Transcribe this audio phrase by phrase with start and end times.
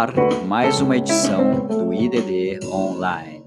[0.00, 0.14] ar
[0.46, 3.44] mais uma edição do IDD Online.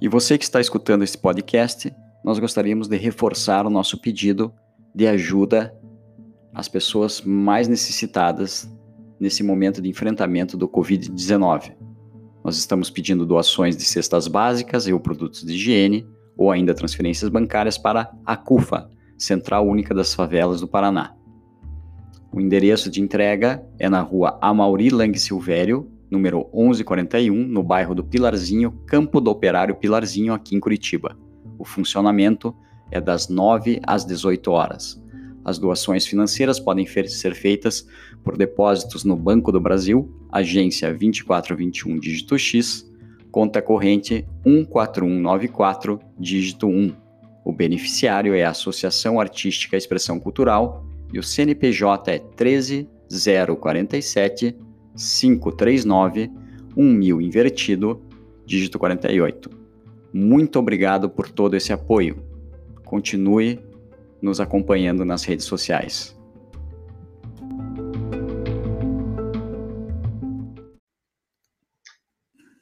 [0.00, 1.92] E você que está escutando esse podcast,
[2.24, 4.54] nós gostaríamos de reforçar o nosso pedido
[4.94, 5.76] de ajuda
[6.54, 8.72] às pessoas mais necessitadas
[9.18, 11.72] nesse momento de enfrentamento do Covid-19.
[12.44, 17.28] Nós estamos pedindo doações de cestas básicas e ou produtos de higiene, ou ainda transferências
[17.28, 21.14] bancárias para a CUFA, Central Única das Favelas do Paraná.
[22.32, 28.04] O endereço de entrega é na rua Amauri Lang Silvério, número 1141, no bairro do
[28.04, 31.16] Pilarzinho, Campo do Operário Pilarzinho, aqui em Curitiba.
[31.58, 32.54] O funcionamento
[32.90, 35.02] é das 9 às 18 horas.
[35.44, 37.86] As doações financeiras podem ser feitas
[38.24, 42.90] por depósitos no Banco do Brasil, agência 2421 dígito X,
[43.34, 46.94] conta corrente 14194 dígito 1.
[47.44, 54.56] O beneficiário é a Associação Artística Expressão Cultural e o CNPJ é 13047
[54.94, 56.30] 539
[56.76, 58.00] 1000 invertido,
[58.46, 59.50] dígito 48.
[60.12, 62.22] Muito obrigado por todo esse apoio.
[62.84, 63.58] Continue
[64.22, 66.13] nos acompanhando nas redes sociais.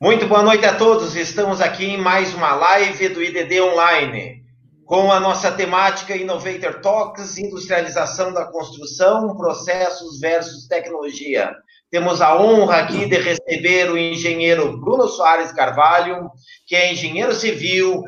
[0.02, 1.14] Muito boa noite a todos.
[1.14, 4.42] Estamos aqui em mais uma live do IDD Online,
[4.84, 11.54] com a nossa temática Innovator Talks, industrialização da construção, processos versus tecnologia.
[11.88, 16.32] Temos a honra aqui de receber o engenheiro Bruno Soares Carvalho,
[16.66, 18.02] que é engenheiro civil,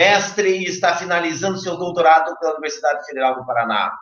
[0.00, 3.92] mestre e está finalizando seu doutorado pela Universidade Federal do Paraná.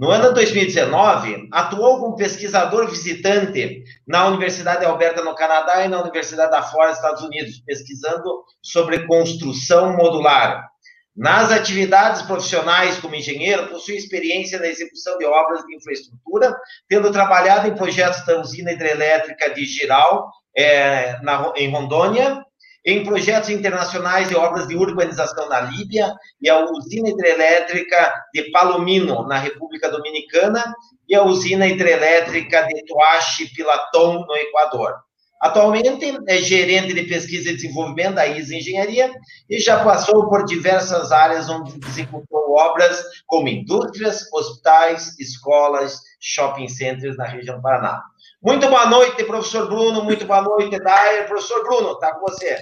[0.00, 6.00] No ano 2019, atuou como pesquisador visitante na Universidade de Alberta, no Canadá, e na
[6.00, 10.66] Universidade da Flórida, Estados Unidos, pesquisando sobre construção modular.
[11.14, 16.56] Nas atividades profissionais como engenheiro, possui experiência na execução de obras de infraestrutura,
[16.88, 22.42] tendo trabalhado em projetos da usina hidrelétrica de Giral, é, na, em Rondônia,
[22.84, 29.26] em projetos internacionais de obras de urbanização na Líbia e a usina hidrelétrica de Palomino,
[29.26, 30.74] na República Dominicana,
[31.08, 34.94] e a usina hidrelétrica de Toachi Pilatón, no Equador.
[35.40, 39.10] Atualmente é gerente de pesquisa e desenvolvimento da ISA Engenharia
[39.48, 47.16] e já passou por diversas áreas onde executou obras como indústrias, hospitais, escolas, shopping centers
[47.16, 48.02] na região do Paraná.
[48.42, 50.02] Muito boa noite, professor Bruno.
[50.02, 51.28] Muito boa noite, Dair.
[51.28, 52.56] Professor Bruno, está com você.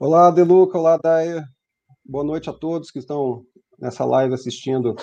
[0.00, 0.78] Olá, Deluca.
[0.78, 1.44] Olá, Dair.
[2.02, 3.42] Boa noite a todos que estão
[3.78, 4.96] nessa live assistindo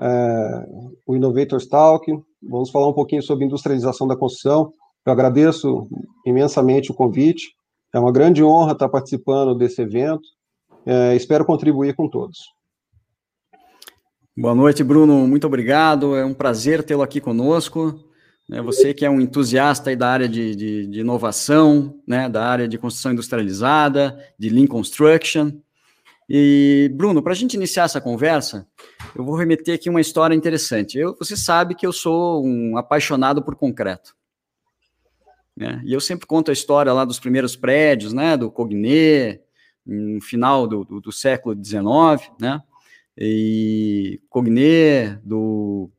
[0.00, 0.66] é,
[1.04, 2.06] o Innovators Talk.
[2.40, 4.72] Vamos falar um pouquinho sobre industrialização da construção.
[5.04, 5.88] Eu agradeço
[6.24, 7.56] imensamente o convite.
[7.92, 10.28] É uma grande honra estar participando desse evento.
[10.86, 12.38] É, espero contribuir com todos.
[14.38, 15.26] Boa noite, Bruno.
[15.26, 16.14] Muito obrigado.
[16.14, 18.05] É um prazer tê-lo aqui conosco.
[18.48, 22.68] Né, você que é um entusiasta da área de, de, de, inovação, né, da área
[22.68, 25.52] de construção industrializada, de Lean Construction.
[26.28, 28.66] E, Bruno, para a gente iniciar essa conversa,
[29.14, 30.98] eu vou remeter aqui uma história interessante.
[30.98, 34.14] Eu, você sabe que eu sou um apaixonado por concreto.
[35.56, 35.82] Né?
[35.84, 39.40] E eu sempre conto a história lá dos primeiros prédios, né, do Cognet,
[39.84, 42.60] no final do, do, do século XIX, né,
[43.16, 45.90] e Cognet, do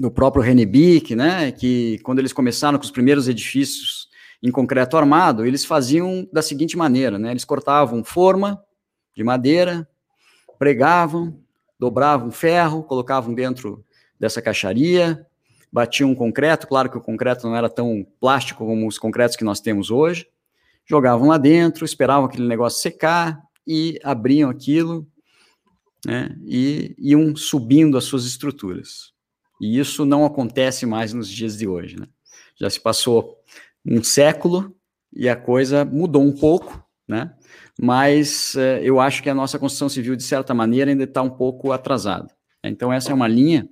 [0.00, 4.08] do próprio Renebic, né, que quando eles começaram com os primeiros edifícios
[4.42, 8.58] em concreto armado, eles faziam da seguinte maneira, né, eles cortavam forma
[9.14, 9.86] de madeira,
[10.58, 11.38] pregavam,
[11.78, 13.84] dobravam ferro, colocavam dentro
[14.18, 15.26] dessa caixaria,
[15.70, 19.60] batiam concreto, claro que o concreto não era tão plástico como os concretos que nós
[19.60, 20.26] temos hoje,
[20.86, 25.06] jogavam lá dentro, esperavam aquele negócio secar e abriam aquilo,
[26.06, 29.12] né, e iam subindo as suas estruturas.
[29.60, 31.98] E isso não acontece mais nos dias de hoje.
[31.98, 32.06] Né?
[32.58, 33.36] Já se passou
[33.84, 34.74] um século
[35.12, 37.32] e a coisa mudou um pouco, né?
[37.80, 41.30] mas eh, eu acho que a nossa construção civil, de certa maneira, ainda está um
[41.30, 42.28] pouco atrasada.
[42.62, 43.68] Então, essa é uma linha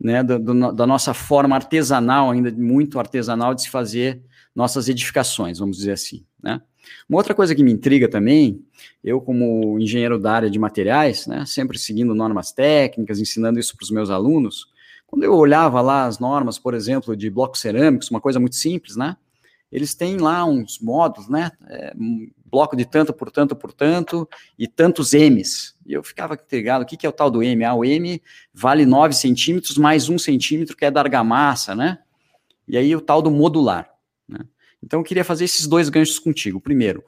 [0.00, 4.22] né, do, do, da nossa forma artesanal, ainda muito artesanal, de se fazer
[4.54, 6.24] nossas edificações, vamos dizer assim.
[6.42, 6.60] Né?
[7.08, 8.62] Uma outra coisa que me intriga também,
[9.02, 13.84] eu como engenheiro da área de materiais, né, sempre seguindo normas técnicas, ensinando isso para
[13.84, 14.66] os meus alunos,
[15.14, 18.96] quando eu olhava lá as normas, por exemplo, de blocos cerâmicos, uma coisa muito simples,
[18.96, 19.16] né?
[19.70, 21.52] Eles têm lá uns modos, né?
[21.68, 24.28] É, um bloco de tanto por tanto por tanto
[24.58, 25.76] e tantos M's.
[25.86, 27.62] E eu ficava intrigado, o que, que é o tal do M?
[27.62, 28.20] Ah, o M
[28.52, 31.98] vale 9 centímetros mais 1 centímetro, que é da argamassa, né?
[32.66, 33.88] E aí o tal do modular.
[34.28, 34.40] Né?
[34.82, 36.60] Então eu queria fazer esses dois ganchos contigo.
[36.60, 37.04] Primeiro,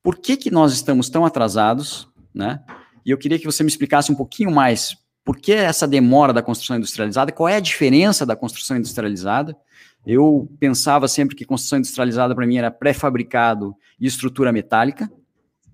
[0.00, 2.62] por que, que nós estamos tão atrasados, né?
[3.04, 6.42] e eu queria que você me explicasse um pouquinho mais por que essa demora da
[6.42, 9.56] construção industrializada, qual é a diferença da construção industrializada.
[10.04, 15.10] Eu pensava sempre que construção industrializada para mim era pré-fabricado e estrutura metálica,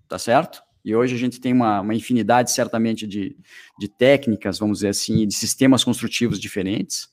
[0.06, 0.62] tá certo?
[0.84, 3.36] E hoje a gente tem uma, uma infinidade, certamente, de,
[3.78, 7.08] de técnicas, vamos dizer assim, de sistemas construtivos diferentes.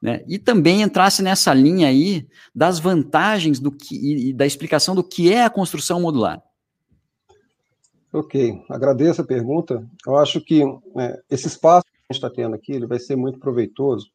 [0.00, 0.22] Né?
[0.28, 5.32] E também entrasse nessa linha aí das vantagens do que, e da explicação do que
[5.32, 6.42] é a construção modular.
[8.16, 9.86] Ok, agradeço a pergunta.
[10.06, 13.14] Eu acho que é, esse espaço que a gente está tendo aqui ele vai ser
[13.14, 14.10] muito proveitoso,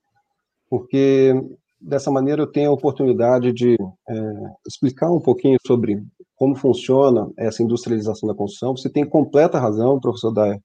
[0.67, 1.35] porque
[1.79, 3.75] dessa maneira eu tenho a oportunidade de
[4.09, 4.33] é,
[4.65, 6.03] explicar um pouquinho sobre
[6.35, 8.75] como funciona essa industrialização da construção.
[8.75, 10.59] Você tem completa razão, professor Daia,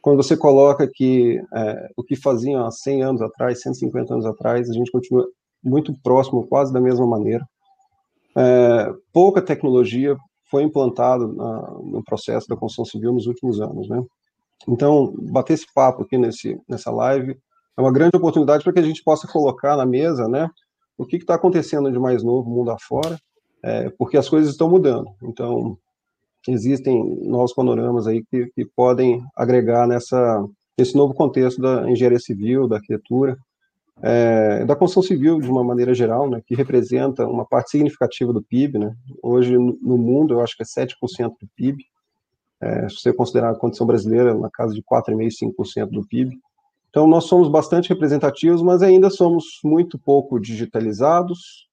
[0.00, 4.70] quando você coloca que é, o que faziam há 100 anos atrás, 150 anos atrás,
[4.70, 5.28] a gente continua
[5.62, 7.46] muito próximo, quase da mesma maneira.
[8.34, 10.16] É, pouca tecnologia,
[10.50, 14.02] foi implantado na, no processo da construção civil nos últimos anos, né?
[14.68, 17.36] Então, bater esse papo aqui nesse, nessa live
[17.76, 20.50] é uma grande oportunidade para que a gente possa colocar na mesa, né,
[20.98, 23.18] o que está acontecendo de mais novo mundo afora,
[23.62, 25.08] é, porque as coisas estão mudando.
[25.22, 25.78] Então,
[26.46, 30.44] existem novos panoramas aí que, que podem agregar nessa,
[30.78, 33.36] nesse novo contexto da engenharia civil, da arquitetura,
[34.02, 38.42] é, da construção civil de uma maneira geral, né, que representa uma parte significativa do
[38.42, 40.96] PIB, né, hoje no mundo eu acho que é 7%
[41.40, 41.84] do PIB,
[42.62, 46.38] é, se você considerar a condição brasileira na casa de 4,5%, 5% do PIB,
[46.88, 51.68] então nós somos bastante representativos, mas ainda somos muito pouco digitalizados,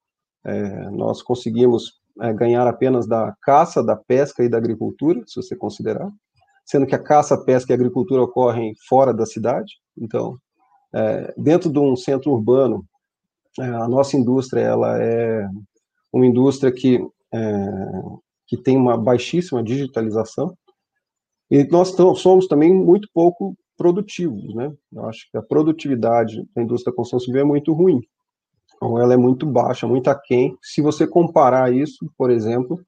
[0.45, 5.55] é, nós conseguimos é, ganhar apenas da caça, da pesca e da agricultura, se você
[5.55, 6.09] considerar,
[6.65, 10.37] sendo que a caça, pesca e a agricultura ocorrem fora da cidade, então
[10.93, 12.85] é, dentro de um centro urbano,
[13.59, 15.47] é, a nossa indústria ela é
[16.11, 17.67] uma indústria que, é,
[18.47, 20.55] que tem uma baixíssima digitalização,
[21.49, 24.73] e nós somos também muito pouco produtivos, né?
[24.91, 28.01] Eu acho que a produtividade da indústria da construção civil é muito ruim,
[28.81, 32.79] ou ela é muito baixa, muito aquém, se você comparar isso, por exemplo,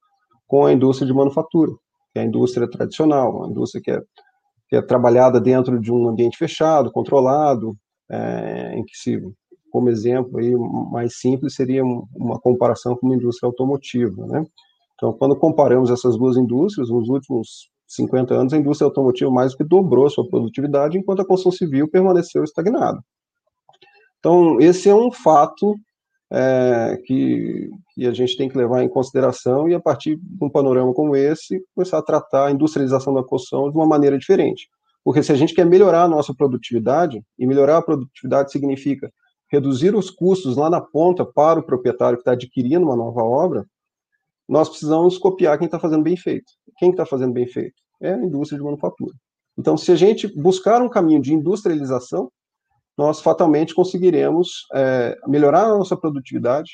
[0.48, 1.72] com a indústria de manufatura,
[2.12, 4.02] que é a indústria tradicional, a indústria que é,
[4.68, 7.76] que é trabalhada dentro de um ambiente fechado, controlado,
[8.10, 9.22] é, em que se,
[9.72, 10.56] como exemplo aí
[10.92, 14.46] mais simples seria uma comparação com uma indústria automotiva, né?
[14.96, 19.58] Então, quando comparamos essas duas indústrias, nos últimos 50 anos, a indústria automotiva mais do
[19.58, 23.00] que dobrou sua produtividade, enquanto a construção civil permaneceu estagnada.
[24.20, 25.76] Então, esse é um fato
[26.32, 30.50] é, que, que, a gente tem que levar em consideração e, a partir de um
[30.50, 34.70] panorama como esse, começar a tratar a industrialização da construção de uma maneira diferente.
[35.04, 39.12] Porque se a gente quer melhorar a nossa produtividade, e melhorar a produtividade significa
[39.50, 43.66] reduzir os custos lá na ponta para o proprietário que está adquirindo uma nova obra,
[44.48, 46.52] nós precisamos copiar quem está fazendo bem feito.
[46.78, 47.76] Quem está fazendo bem feito?
[48.02, 49.14] É a indústria de manufatura.
[49.58, 52.32] Então, se a gente buscar um caminho de industrialização,
[52.98, 56.72] nós fatalmente conseguiremos é, melhorar a nossa produtividade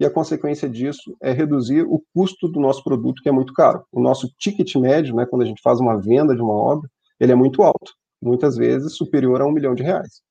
[0.00, 3.84] e a consequência disso é reduzir o custo do nosso produto, que é muito caro.
[3.92, 6.88] O nosso ticket médio, né, quando a gente faz uma venda de uma obra,
[7.20, 10.22] ele é muito alto, muitas vezes superior a um milhão de reais.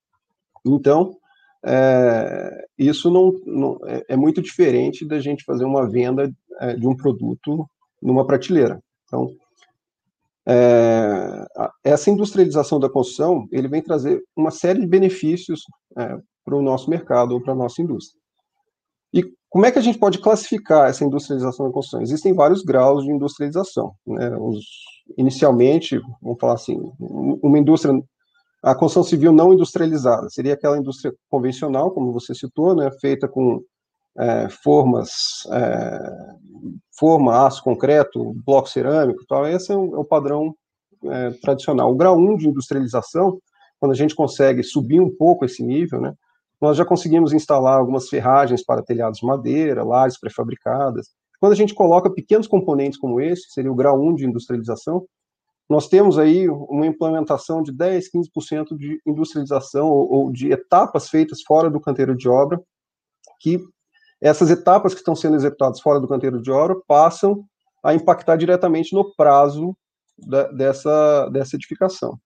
[0.66, 1.18] Então,
[1.66, 6.88] é, isso não, não é, é, muito diferente da gente fazer uma venda é, de
[6.88, 7.68] um produto
[8.02, 8.82] numa prateleira.
[9.06, 9.36] Então,
[10.46, 11.46] é,
[11.84, 15.62] essa industrialização da construção, ele vem trazer uma série de benefícios
[15.98, 18.20] é, para o nosso mercado ou para a nossa indústria.
[19.14, 22.02] E como é que a gente pode classificar essa industrialização da construção?
[22.02, 23.94] Existem vários graus de industrialização.
[24.06, 24.36] Né?
[24.38, 24.66] Os,
[25.18, 27.94] inicialmente, vamos falar assim, uma indústria,
[28.62, 33.62] a construção civil não industrializada, seria aquela indústria convencional, como você citou, né, feita com
[34.18, 35.12] é, formas,
[35.52, 36.12] é,
[36.98, 39.48] forma, aço, concreto, bloco cerâmico, tal.
[39.48, 40.56] Esse é o, é o padrão
[41.06, 41.92] é, tradicional.
[41.92, 43.40] O grau 1 de industrialização,
[43.80, 46.14] quando a gente consegue subir um pouco esse nível, né,
[46.62, 51.08] nós já conseguimos instalar algumas ferragens para telhados de madeira, lajes pré-fabricadas,
[51.40, 55.06] quando a gente coloca pequenos componentes como esse, seria o grau 1 de industrialização,
[55.70, 61.42] nós temos aí uma implementação de 10, 15% de industrialização ou, ou, de etapas feitas
[61.42, 62.60] fora do canteiro de obra,
[63.40, 63.60] que
[64.22, 67.44] essas etapas que estão sendo executadas fora do canteiro de obra passam
[67.84, 69.78] a impactar diretamente no prazo
[70.18, 72.18] da, dessa, dessa edificação.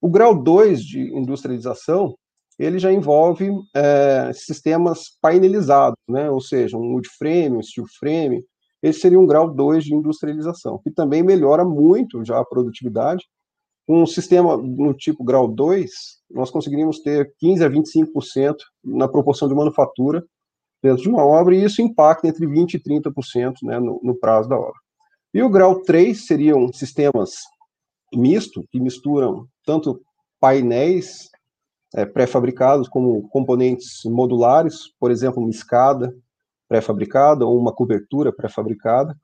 [0.00, 2.16] O grau 2 de industrialização,
[2.58, 6.30] ele já envolve é, sistemas painelizados, né?
[6.30, 8.44] ou seja, um wood frame, um steel frame,
[8.82, 13.24] esse seria um grau 2 de industrialização, que também melhora muito já a produtividade.
[13.88, 15.90] Um sistema no tipo grau 2,
[16.30, 20.22] nós conseguiríamos ter 15 a 25% na proporção de manufatura
[20.82, 24.50] dentro de uma obra, e isso impacta entre 20% e 30% né, no, no prazo
[24.50, 24.78] da obra.
[25.32, 27.36] E o grau 3 seriam sistemas
[28.14, 30.00] misto, que misturam tanto
[30.38, 31.30] painéis
[31.94, 36.14] é, pré-fabricados como componentes modulares, por exemplo, uma escada
[36.68, 39.16] pré-fabricada ou uma cobertura pré-fabricada.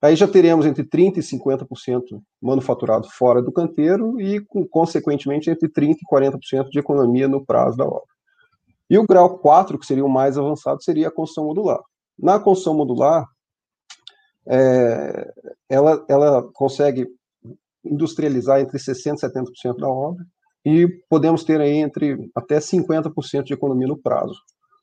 [0.00, 5.96] Aí já teremos entre 30% e 50% manufaturado fora do canteiro e, consequentemente, entre 30%
[5.96, 8.12] e 40% de economia no prazo da obra.
[8.90, 11.80] E o grau 4, que seria o mais avançado, seria a construção modular.
[12.18, 13.26] Na construção modular,
[14.46, 15.32] é,
[15.68, 17.08] ela, ela consegue
[17.84, 20.24] industrializar entre 60% e 70% da obra
[20.64, 24.36] e podemos ter aí entre até 50% de economia no prazo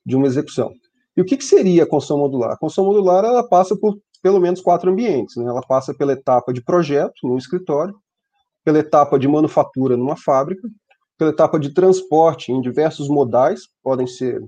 [0.05, 0.71] de uma execução.
[1.15, 2.51] E o que, que seria a construção modular?
[2.51, 5.35] A construção modular ela passa por pelo menos quatro ambientes.
[5.35, 5.45] Né?
[5.45, 7.95] Ela passa pela etapa de projeto, no escritório,
[8.63, 10.67] pela etapa de manufatura numa fábrica,
[11.17, 14.41] pela etapa de transporte em diversos modais, podem ser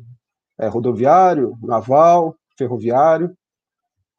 [0.60, 3.36] é, rodoviário, naval, ferroviário,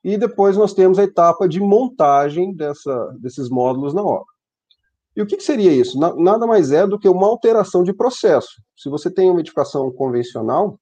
[0.05, 4.32] e depois nós temos a etapa de montagem dessa, desses módulos na obra.
[5.15, 5.99] E o que, que seria isso?
[5.99, 8.63] Na, nada mais é do que uma alteração de processo.
[8.77, 10.79] Se você tem uma edificação convencional,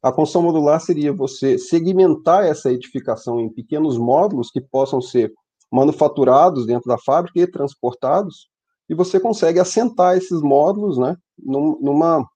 [0.00, 5.32] a construção modular seria você segmentar essa edificação em pequenos módulos que possam ser
[5.70, 8.48] manufaturados dentro da fábrica e transportados,
[8.88, 12.26] e você consegue assentar esses módulos né, numa,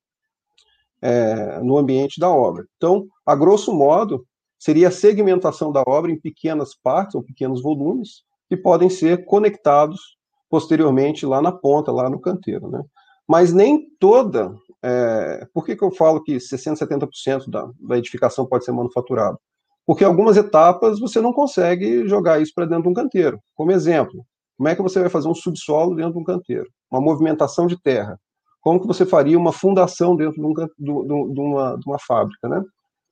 [1.00, 2.66] é, no ambiente da obra.
[2.76, 4.26] Então, a grosso modo,
[4.58, 10.18] seria a segmentação da obra em pequenas partes ou pequenos volumes que podem ser conectados
[10.52, 12.68] posteriormente lá na ponta, lá no canteiro.
[12.70, 12.82] Né?
[13.26, 14.54] Mas nem toda
[14.84, 19.38] é, por que, que eu falo que 60%, 70% da, da edificação pode ser manufaturado?
[19.86, 23.40] Porque algumas etapas você não consegue jogar isso para dentro de um canteiro.
[23.54, 24.22] Como exemplo,
[24.58, 26.68] como é que você vai fazer um subsolo dentro de um canteiro?
[26.90, 28.20] Uma movimentação de terra.
[28.60, 32.46] Como que você faria uma fundação dentro de, um, de, de, uma, de uma, fábrica,
[32.46, 32.62] né?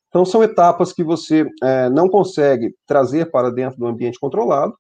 [0.09, 4.75] Então, são etapas que você é, não consegue trazer para dentro do ambiente controlado,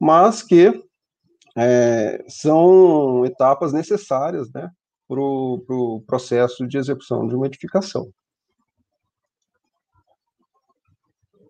[0.00, 0.82] mas que
[1.56, 4.70] é, são etapas necessárias, né,
[5.08, 8.10] para o pro processo de execução de uma edificação.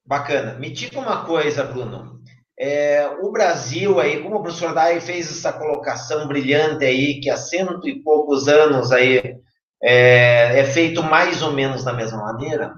[0.05, 0.59] Bacana.
[0.59, 2.21] Me diga uma coisa, Bruno.
[2.59, 7.37] É, o Brasil aí, como o professor Dai fez essa colocação brilhante aí, que há
[7.37, 9.41] cento e poucos anos aí
[9.83, 12.75] é, é feito mais ou menos da mesma maneira,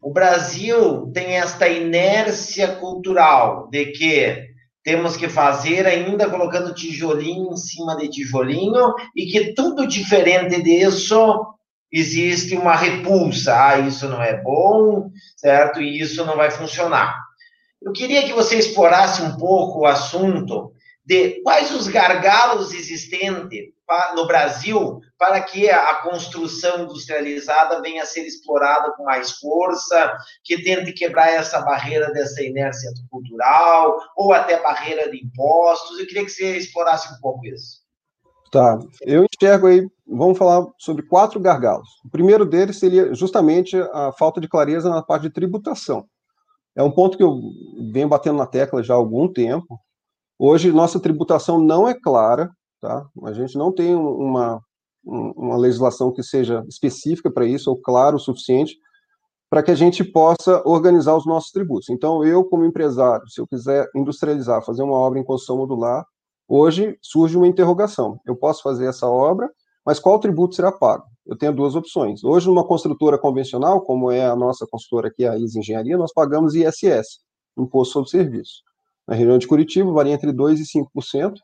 [0.00, 4.47] o Brasil tem esta inércia cultural de que
[4.88, 11.44] temos que fazer ainda colocando tijolinho em cima de tijolinho e que tudo diferente disso
[11.92, 13.54] existe uma repulsa.
[13.54, 15.82] Ah, isso não é bom, certo?
[15.82, 17.20] E isso não vai funcionar.
[17.82, 20.72] Eu queria que você explorasse um pouco o assunto
[21.08, 23.72] de quais os gargalos existentes
[24.14, 30.62] no Brasil para que a construção industrializada venha a ser explorada com mais força, que
[30.62, 35.98] tente quebrar essa barreira dessa inércia cultural, ou até barreira de impostos.
[35.98, 37.78] Eu queria que você explorasse um pouco isso.
[38.52, 41.88] Tá, eu enxergo aí, vamos falar sobre quatro gargalos.
[42.04, 46.04] O primeiro deles seria justamente a falta de clareza na parte de tributação.
[46.76, 47.40] É um ponto que eu
[47.92, 49.80] venho batendo na tecla já há algum tempo.
[50.38, 53.04] Hoje, nossa tributação não é clara, tá?
[53.24, 54.60] A gente não tem uma,
[55.04, 58.76] uma legislação que seja específica para isso, ou claro o suficiente,
[59.50, 61.88] para que a gente possa organizar os nossos tributos.
[61.88, 66.04] Então, eu, como empresário, se eu quiser industrializar, fazer uma obra em construção modular,
[66.46, 68.20] hoje surge uma interrogação.
[68.26, 69.50] Eu posso fazer essa obra,
[69.84, 71.04] mas qual tributo será pago?
[71.26, 72.22] Eu tenho duas opções.
[72.22, 76.54] Hoje, numa construtora convencional, como é a nossa construtora aqui, a ISA Engenharia, nós pagamos
[76.54, 77.20] ISS,
[77.56, 78.67] Imposto sobre Serviço.
[79.08, 81.34] Na região de Curitiba, varia entre 2% e 5%,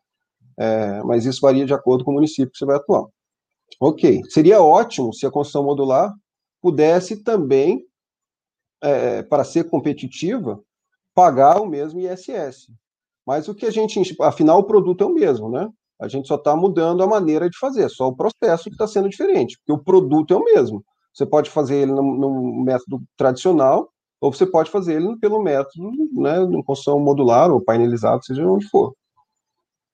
[0.58, 3.06] é, mas isso varia de acordo com o município que você vai atuar.
[3.80, 6.12] Ok, seria ótimo se a construção modular
[6.60, 7.82] pudesse também,
[8.82, 10.62] é, para ser competitiva,
[11.14, 12.68] pagar o mesmo ISS.
[13.26, 15.68] Mas o que a gente, afinal, o produto é o mesmo, né?
[15.98, 19.08] A gente só está mudando a maneira de fazer, só o processo que está sendo
[19.08, 20.84] diferente, porque o produto é o mesmo.
[21.12, 23.88] Você pode fazer ele no, no, método tradicional,
[24.24, 28.66] ou você pode fazer ele pelo método, né, de construção modular ou painelizado, seja onde
[28.68, 28.94] for.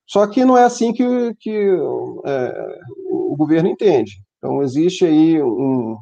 [0.07, 1.69] Só que não é assim que, que
[2.25, 4.23] é, o governo entende.
[4.37, 5.97] Então, existe aí um,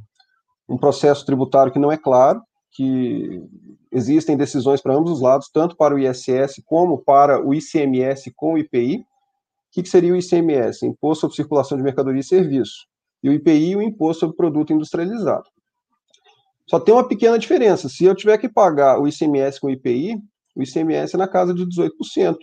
[0.69, 2.39] um processo tributário que não é claro,
[2.71, 3.43] que
[3.91, 8.53] existem decisões para ambos os lados, tanto para o ISS como para o ICMS com
[8.53, 8.97] o IPI.
[8.97, 9.05] O
[9.71, 10.85] que, que seria o ICMS?
[10.85, 12.85] Imposto sobre Circulação de Mercadoria e Serviço.
[13.23, 15.49] E o IPI, o Imposto sobre Produto Industrializado.
[16.69, 17.89] Só tem uma pequena diferença.
[17.89, 20.21] Se eu tiver que pagar o ICMS com o IPI,
[20.55, 22.37] o ICMS é na casa de 18%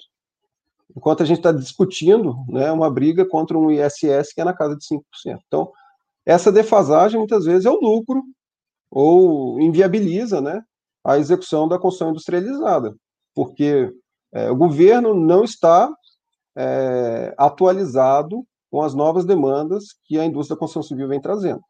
[0.96, 4.76] enquanto a gente está discutindo né, uma briga contra um ISS que é na casa
[4.76, 5.02] de 5%.
[5.46, 5.70] Então,
[6.24, 8.22] essa defasagem, muitas vezes, é o lucro,
[8.90, 10.62] ou inviabiliza né,
[11.04, 12.96] a execução da construção industrializada,
[13.34, 13.92] porque
[14.32, 15.92] é, o governo não está
[16.56, 21.62] é, atualizado com as novas demandas que a indústria da construção civil vem trazendo.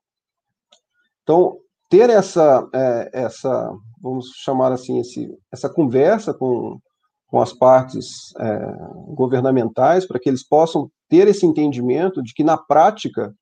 [1.22, 1.58] Então,
[1.88, 6.78] ter essa, é, essa vamos chamar assim, esse, essa conversa com,
[7.26, 8.76] com as partes é,
[9.14, 13.35] governamentais, para que eles possam ter esse entendimento de que, na prática,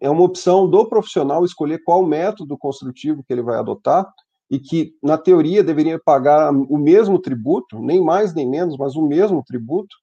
[0.00, 4.06] é uma opção do profissional escolher qual método construtivo que ele vai adotar,
[4.50, 9.06] e que, na teoria, deveria pagar o mesmo tributo, nem mais nem menos, mas o
[9.06, 9.94] mesmo tributo.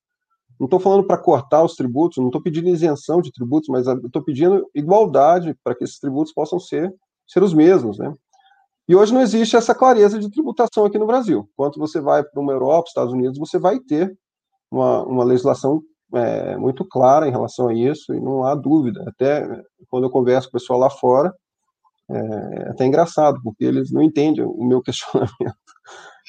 [0.60, 4.24] Não estou falando para cortar os tributos, não estou pedindo isenção de tributos, mas estou
[4.24, 6.94] pedindo igualdade para que esses tributos possam ser,
[7.28, 8.14] ser os mesmos, né?
[8.88, 11.50] E hoje não existe essa clareza de tributação aqui no Brasil.
[11.56, 14.16] Quando você vai para uma Europa, Estados Unidos, você vai ter
[14.70, 15.82] uma, uma legislação
[16.14, 19.04] é, muito clara em relação a isso, e não há dúvida.
[19.08, 19.48] Até
[19.90, 21.34] quando eu converso com o pessoal lá fora,
[22.10, 25.56] é, é até engraçado, porque eles não entendem o meu questionamento.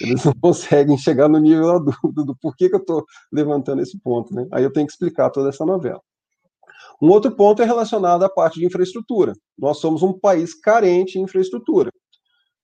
[0.00, 3.98] Eles não conseguem chegar no nível da dúvida do porquê que eu estou levantando esse
[4.00, 4.34] ponto.
[4.34, 4.46] Né?
[4.52, 6.00] Aí eu tenho que explicar toda essa novela.
[7.00, 9.34] Um outro ponto é relacionado à parte de infraestrutura.
[9.58, 11.90] Nós somos um país carente em infraestrutura.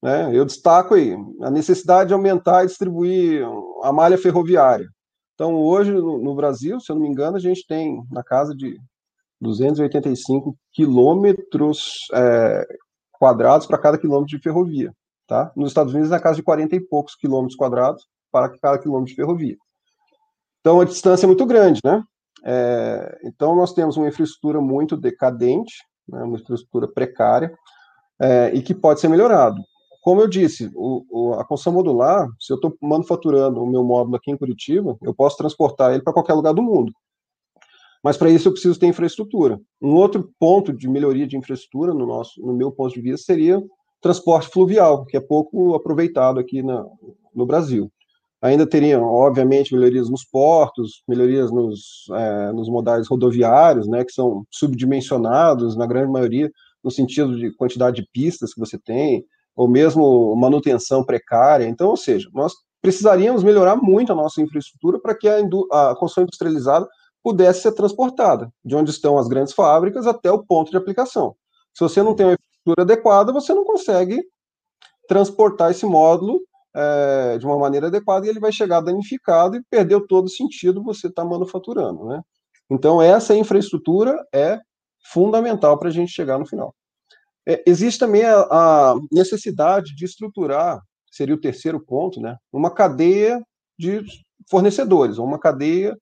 [0.02, 0.36] Né?
[0.36, 3.44] Eu destaco aí a necessidade de aumentar e distribuir
[3.82, 4.88] a malha ferroviária.
[5.34, 8.78] Então, hoje no, Brasil, se eu não me engano, a gente tem na casa de
[9.40, 12.64] 285 quilômetros é,
[13.12, 14.92] quadrados para cada quilômetro de ferrovia.
[15.26, 15.52] Tá?
[15.56, 19.14] Nos Estados Unidos, na casa de 40 e poucos quilômetros quadrados para cada quilômetro de
[19.14, 19.56] ferrovia.
[20.60, 22.02] Então, a distância é muito grande, né?
[22.44, 25.74] É, então, nós temos uma infraestrutura muito decadente,
[26.08, 27.52] né, uma infraestrutura precária,
[28.20, 29.62] é, e que pode ser melhorado
[30.02, 34.16] como eu disse, o, o, a construção modular, se eu estou manufaturando o meu módulo
[34.16, 36.92] aqui em Curitiba, eu posso transportar ele para qualquer lugar do mundo.
[38.02, 39.60] Mas para isso eu preciso ter infraestrutura.
[39.80, 43.62] Um outro ponto de melhoria de infraestrutura, no, nosso, no meu ponto de vista, seria
[44.00, 46.84] transporte fluvial, que é pouco aproveitado aqui na,
[47.32, 47.88] no Brasil.
[48.42, 54.44] Ainda teriam, obviamente, melhorias nos portos, melhorias nos, é, nos modais rodoviários, né, que são
[54.50, 56.50] subdimensionados, na grande maioria,
[56.82, 59.24] no sentido de quantidade de pistas que você tem,
[59.54, 61.66] ou mesmo manutenção precária.
[61.66, 66.24] Então, ou seja, nós precisaríamos melhorar muito a nossa infraestrutura para que a, a construção
[66.24, 66.88] industrializada
[67.22, 71.36] pudesse ser transportada, de onde estão as grandes fábricas até o ponto de aplicação.
[71.72, 74.20] Se você não tem uma infraestrutura adequada, você não consegue
[75.06, 76.40] transportar esse módulo
[76.74, 80.82] é, de uma maneira adequada e ele vai chegar danificado e perdeu todo o sentido
[80.82, 82.22] você estar tá manufaturando, né?
[82.70, 84.58] Então, essa infraestrutura é
[85.04, 86.74] fundamental para a gente chegar no final.
[87.46, 90.80] É, existe também a, a, necessidade de estruturar,
[91.10, 93.42] seria o terceiro ponto, né, uma cadeia
[93.78, 94.02] de
[94.48, 95.96] fornecedores, uma cadeia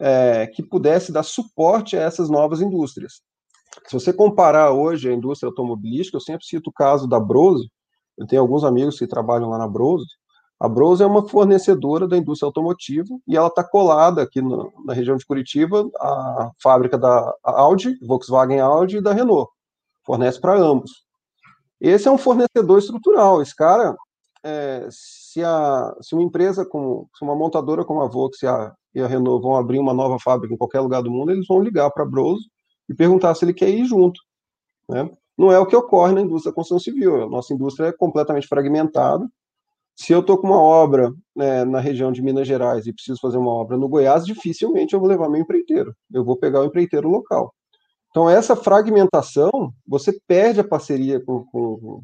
[0.00, 3.20] é, que pudesse dar suporte a essas novas indústrias.
[3.86, 7.68] Se você comparar hoje a indústria automobilística, eu sempre cito o caso da Brose,
[8.18, 10.06] eu tenho alguns amigos que trabalham lá na Brose,
[10.60, 14.92] a Brose é uma fornecedora da indústria automotiva e ela está colada aqui no, na
[14.92, 19.48] região de Curitiba à fábrica da Audi, Volkswagen Audi e da Renault
[20.04, 21.04] fornece para ambos.
[21.80, 23.40] Esse é um fornecedor estrutural.
[23.40, 23.94] Esse cara,
[24.42, 29.00] é, se, a, se uma empresa como, se uma montadora como a Volkswagen a, e
[29.00, 31.90] a Renault vão abrir uma nova fábrica em qualquer lugar do mundo, eles vão ligar
[31.90, 32.42] para a Brose
[32.88, 34.18] e perguntar se ele quer ir junto.
[34.88, 35.08] Né?
[35.38, 37.22] Não é o que ocorre na indústria da construção civil.
[37.22, 39.24] A nossa indústria é completamente fragmentada.
[39.94, 43.38] Se eu estou com uma obra né, na região de Minas Gerais e preciso fazer
[43.38, 45.94] uma obra no Goiás, dificilmente eu vou levar meu empreiteiro.
[46.12, 47.54] Eu vou pegar o empreiteiro local.
[48.10, 52.02] Então, essa fragmentação, você perde a parceria com, com,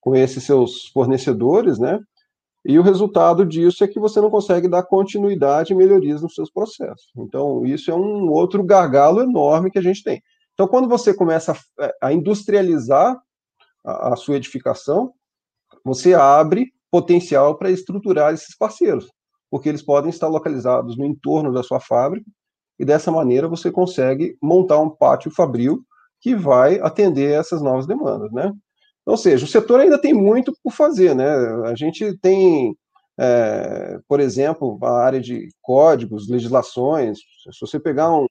[0.00, 1.98] com esses seus fornecedores, né?
[2.64, 6.50] E o resultado disso é que você não consegue dar continuidade e melhorias nos seus
[6.50, 7.10] processos.
[7.16, 10.22] Então, isso é um outro gargalo enorme que a gente tem.
[10.58, 13.16] Então, quando você começa a, a industrializar
[13.86, 15.12] a, a sua edificação,
[15.84, 19.08] você abre potencial para estruturar esses parceiros,
[19.48, 22.28] porque eles podem estar localizados no entorno da sua fábrica
[22.76, 25.84] e dessa maneira você consegue montar um pátio fabril
[26.20, 28.52] que vai atender essas novas demandas, né?
[29.06, 31.30] Ou seja, o setor ainda tem muito por fazer, né?
[31.66, 32.76] A gente tem,
[33.18, 37.18] é, por exemplo, a área de códigos, legislações.
[37.50, 38.26] Se você pegar um,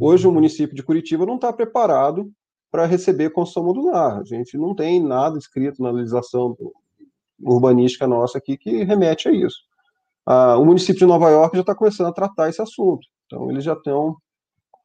[0.00, 2.30] hoje o município de Curitiba não está preparado
[2.70, 4.18] para receber construção modular.
[4.18, 6.56] A gente não tem nada escrito na legislação
[7.40, 9.58] urbanística nossa aqui que remete a isso.
[10.26, 13.06] Ah, o município de Nova York já está começando a tratar esse assunto.
[13.26, 14.16] Então, eles já estão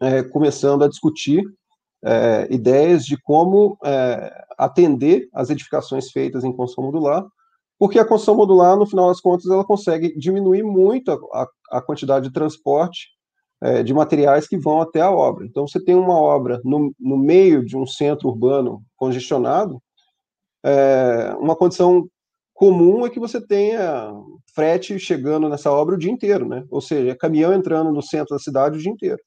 [0.01, 1.43] é, começando a discutir
[2.03, 7.25] é, ideias de como é, atender as edificações feitas em construção modular,
[7.79, 12.27] porque a construção modular, no final das contas, ela consegue diminuir muito a, a quantidade
[12.27, 13.07] de transporte
[13.61, 15.45] é, de materiais que vão até a obra.
[15.45, 19.81] Então, você tem uma obra no, no meio de um centro urbano congestionado,
[20.63, 22.05] é, uma condição
[22.53, 24.11] comum é que você tenha
[24.53, 26.65] frete chegando nessa obra o dia inteiro, né?
[26.69, 29.19] Ou seja, caminhão entrando no centro da cidade o dia inteiro.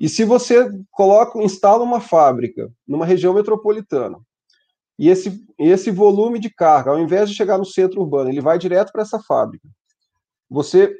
[0.00, 4.18] E se você coloca, instala uma fábrica numa região metropolitana,
[4.98, 8.58] e esse, esse volume de carga, ao invés de chegar no centro urbano, ele vai
[8.58, 9.68] direto para essa fábrica,
[10.50, 10.94] você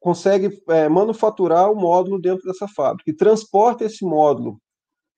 [0.00, 4.60] consegue é, manufaturar o módulo dentro dessa fábrica e transporta esse módulo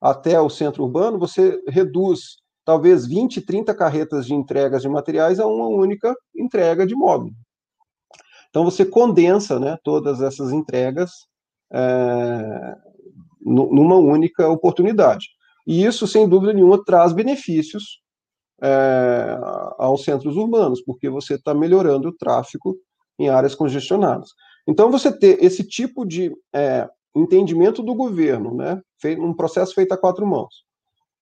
[0.00, 5.46] até o centro urbano, você reduz talvez 20, 30 carretas de entregas de materiais a
[5.46, 7.32] uma única entrega de módulo.
[8.48, 11.10] Então, você condensa né, todas essas entregas
[11.72, 12.76] é,
[13.40, 15.28] numa única oportunidade.
[15.66, 18.00] E isso, sem dúvida nenhuma, traz benefícios
[18.62, 19.38] é,
[19.78, 22.76] aos centros urbanos, porque você está melhorando o tráfego
[23.18, 24.30] em áreas congestionadas.
[24.66, 28.80] Então, você ter esse tipo de é, entendimento do governo, né,
[29.18, 30.64] um processo feito a quatro mãos,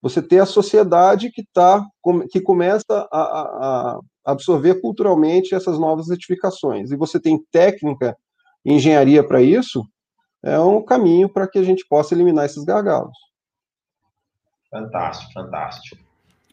[0.01, 1.85] você ter a sociedade que tá,
[2.31, 8.17] que começa a, a, absorver culturalmente essas novas edificações, e você tem técnica
[8.65, 9.83] e engenharia para isso,
[10.43, 13.17] é um caminho para que a gente possa eliminar esses gargalos.
[14.71, 16.09] Fantástico, fantástico.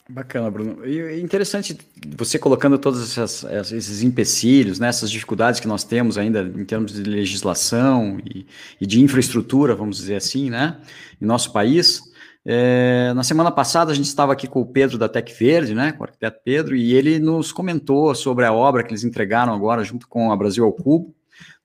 [0.08, 0.86] Bacana, Bruno.
[0.86, 1.76] E interessante
[2.16, 7.04] você colocando todos esses empecilhos, né, essas dificuldades que nós temos ainda em termos de
[7.04, 8.46] legislação e,
[8.80, 10.80] e de infraestrutura, vamos dizer assim, né,
[11.20, 12.04] em nosso país.
[12.46, 15.92] É, na semana passada a gente estava aqui com o Pedro da Tec Verde, né,
[15.94, 19.84] com o arquiteto Pedro, e ele nos comentou sobre a obra que eles entregaram agora
[19.84, 21.16] junto com a Brasil ao Cubo,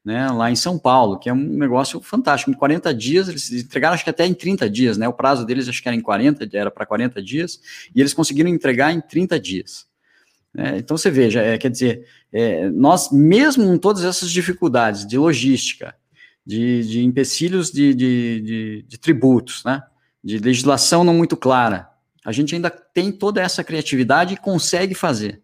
[0.05, 2.51] né, lá em São Paulo, que é um negócio fantástico.
[2.51, 5.07] Em 40 dias, eles entregaram acho que até em 30 dias, né?
[5.09, 7.61] O prazo deles acho que era em 40, era para 40 dias,
[7.95, 9.87] e eles conseguiram entregar em 30 dias.
[10.57, 15.17] É, então você veja, é, quer dizer, é, nós, mesmo com todas essas dificuldades de
[15.17, 15.95] logística,
[16.45, 19.83] de, de empecilhos de, de, de, de tributos, né?
[20.23, 21.89] de legislação não muito clara.
[22.25, 25.41] A gente ainda tem toda essa criatividade e consegue fazer.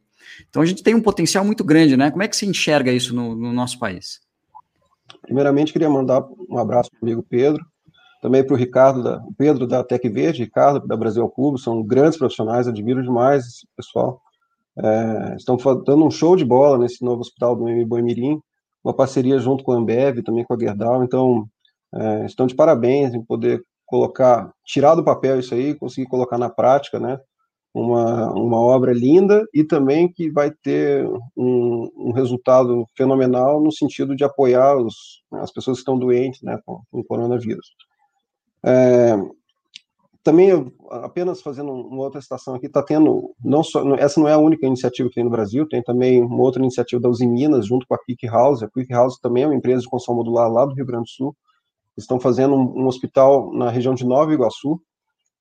[0.49, 2.11] Então a gente tem um potencial muito grande, né?
[2.11, 4.21] Como é que se enxerga isso no, no nosso país?
[5.27, 7.65] Primeiramente, queria mandar um abraço para o amigo Pedro,
[8.23, 12.19] também para o Ricardo, da, Pedro da Tec Verde, Ricardo da Brasil Cubo, são grandes
[12.19, 14.21] profissionais, admiro demais esse pessoal.
[14.79, 18.41] É, estão dando um show de bola nesse novo hospital do Boimirim,
[18.85, 21.47] uma parceria junto com a Ambev, também com a Gerdau, então
[21.95, 26.49] é, estão de parabéns em poder colocar, tirar do papel isso aí, conseguir colocar na
[26.49, 27.19] prática, né?
[27.79, 34.17] Uma, uma obra linda e também que vai ter um, um resultado fenomenal no sentido
[34.17, 37.67] de apoiar os, as pessoas que estão doentes, né, com, com o coronavírus.
[38.65, 39.15] É,
[40.27, 44.39] também, apenas fazendo uma outra citação aqui, está tendo, não só, essa não é a
[44.39, 47.87] única iniciativa que tem no Brasil, tem também uma outra iniciativa da Uzi Minas, junto
[47.87, 50.65] com a Quick House, a Quick House também é uma empresa de construção modular lá
[50.65, 51.37] do Rio Grande do Sul,
[51.97, 54.81] estão fazendo um, um, hospital na região de Nova Iguaçu,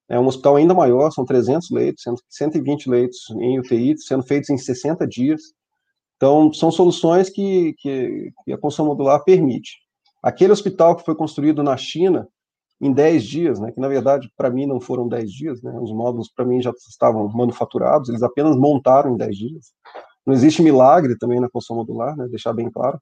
[0.09, 4.57] é um hospital ainda maior, são 300 leitos, 120 leitos em UTI, sendo feitos em
[4.57, 5.41] 60 dias.
[6.15, 9.79] Então, são soluções que, que, que a construção modular permite.
[10.21, 12.27] Aquele hospital que foi construído na China
[12.81, 15.91] em 10 dias, né, que na verdade para mim não foram 10 dias, né, os
[15.93, 19.73] módulos para mim já estavam manufaturados, eles apenas montaram em 10 dias.
[20.25, 22.99] Não existe milagre também na construção modular, né, deixar bem claro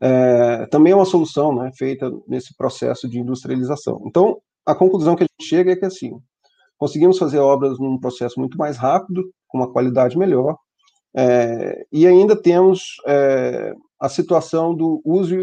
[0.00, 4.02] é, também é uma solução né, feita nesse processo de industrialização.
[4.04, 6.18] Então, a conclusão que a gente chega é que, assim,
[6.78, 10.56] conseguimos fazer obras num processo muito mais rápido, com uma qualidade melhor,
[11.16, 15.36] é, e ainda temos é, a situação do uso,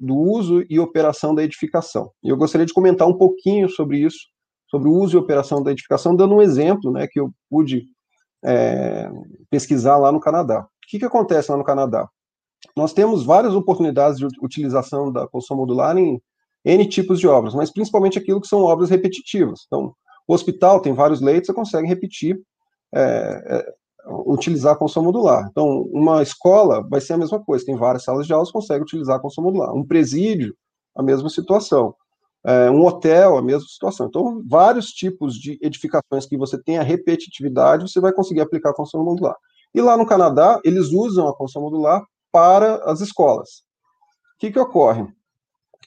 [0.00, 2.10] do uso e operação da edificação.
[2.22, 4.18] E eu gostaria de comentar um pouquinho sobre isso,
[4.70, 7.84] sobre o uso e operação da edificação, dando um exemplo né, que eu pude
[8.44, 9.10] é,
[9.50, 10.60] pesquisar lá no Canadá.
[10.60, 12.08] O que, que acontece lá no Canadá?
[12.76, 16.20] nós temos várias oportunidades de utilização da construção modular em
[16.64, 19.60] N tipos de obras, mas principalmente aquilo que são obras repetitivas.
[19.66, 19.94] Então,
[20.26, 22.40] o hospital tem vários leitos, você consegue repetir,
[22.94, 23.74] é, é,
[24.26, 25.46] utilizar a construção modular.
[25.50, 28.82] Então, uma escola vai ser a mesma coisa, tem várias salas de aula, você consegue
[28.82, 29.74] utilizar a construção modular.
[29.74, 30.54] Um presídio,
[30.94, 31.94] a mesma situação.
[32.44, 34.06] É, um hotel, a mesma situação.
[34.06, 38.74] Então, vários tipos de edificações que você tem a repetitividade, você vai conseguir aplicar a
[38.74, 39.36] construção modular.
[39.74, 43.62] E lá no Canadá, eles usam a construção modular para as escolas.
[44.36, 45.06] O que, que ocorre?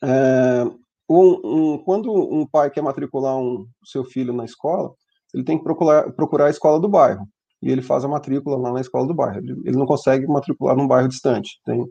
[0.03, 0.65] É,
[1.09, 4.93] um, um, quando um pai quer matricular um seu filho na escola,
[5.33, 7.27] ele tem que procurar, procurar a escola do bairro.
[7.61, 9.37] E ele faz a matrícula lá na escola do bairro.
[9.37, 11.59] Ele, ele não consegue matricular num bairro distante.
[11.65, 11.85] Tem,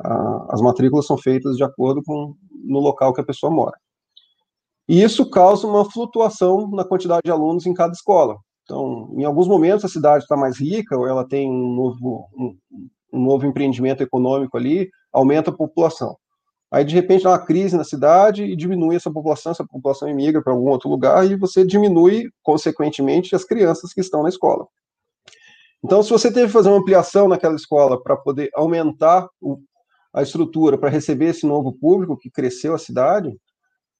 [0.00, 3.76] a, as matrículas são feitas de acordo com no local que a pessoa mora.
[4.88, 8.36] E isso causa uma flutuação na quantidade de alunos em cada escola.
[8.62, 12.56] Então, em alguns momentos a cidade está mais rica, ou ela tem um novo, um,
[13.12, 16.16] um novo empreendimento econômico ali, aumenta a população.
[16.70, 20.42] Aí, de repente, dá uma crise na cidade e diminui essa população, essa população emigra
[20.42, 24.66] para algum outro lugar e você diminui, consequentemente, as crianças que estão na escola.
[25.84, 29.58] Então, se você teve que fazer uma ampliação naquela escola para poder aumentar o,
[30.12, 33.36] a estrutura para receber esse novo público que cresceu a cidade,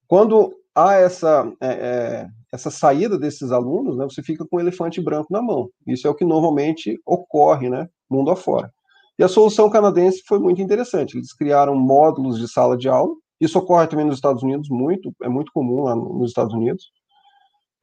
[0.09, 5.01] quando há essa, é, é, essa saída desses alunos, né, você fica com um elefante
[5.01, 5.71] branco na mão.
[5.87, 8.73] Isso é o que normalmente ocorre, né, mundo afora.
[9.19, 11.17] E a solução canadense foi muito interessante.
[11.17, 13.15] Eles criaram módulos de sala de aula.
[13.41, 16.91] Isso ocorre também nos Estados Unidos, muito, é muito comum lá nos Estados Unidos.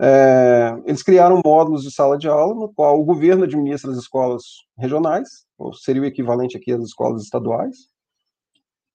[0.02, 4.44] É, eles criaram módulos de sala de aula, no qual o governo administra as escolas
[4.78, 7.94] regionais, ou seria o equivalente aqui às escolas estaduais,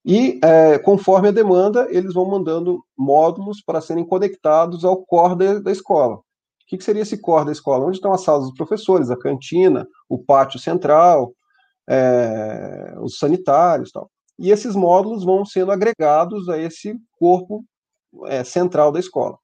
[0.05, 5.59] e, é, conforme a demanda, eles vão mandando módulos para serem conectados ao core de,
[5.59, 6.15] da escola.
[6.15, 6.21] O
[6.67, 7.85] que, que, seria esse core da escola?
[7.85, 11.33] Onde estão as salas dos professores, a cantina, o pátio central,
[11.89, 14.09] é, os sanitários tal.
[14.37, 17.65] E esses módulos vão sendo agregados a esse corpo
[18.27, 19.37] é, central da escola.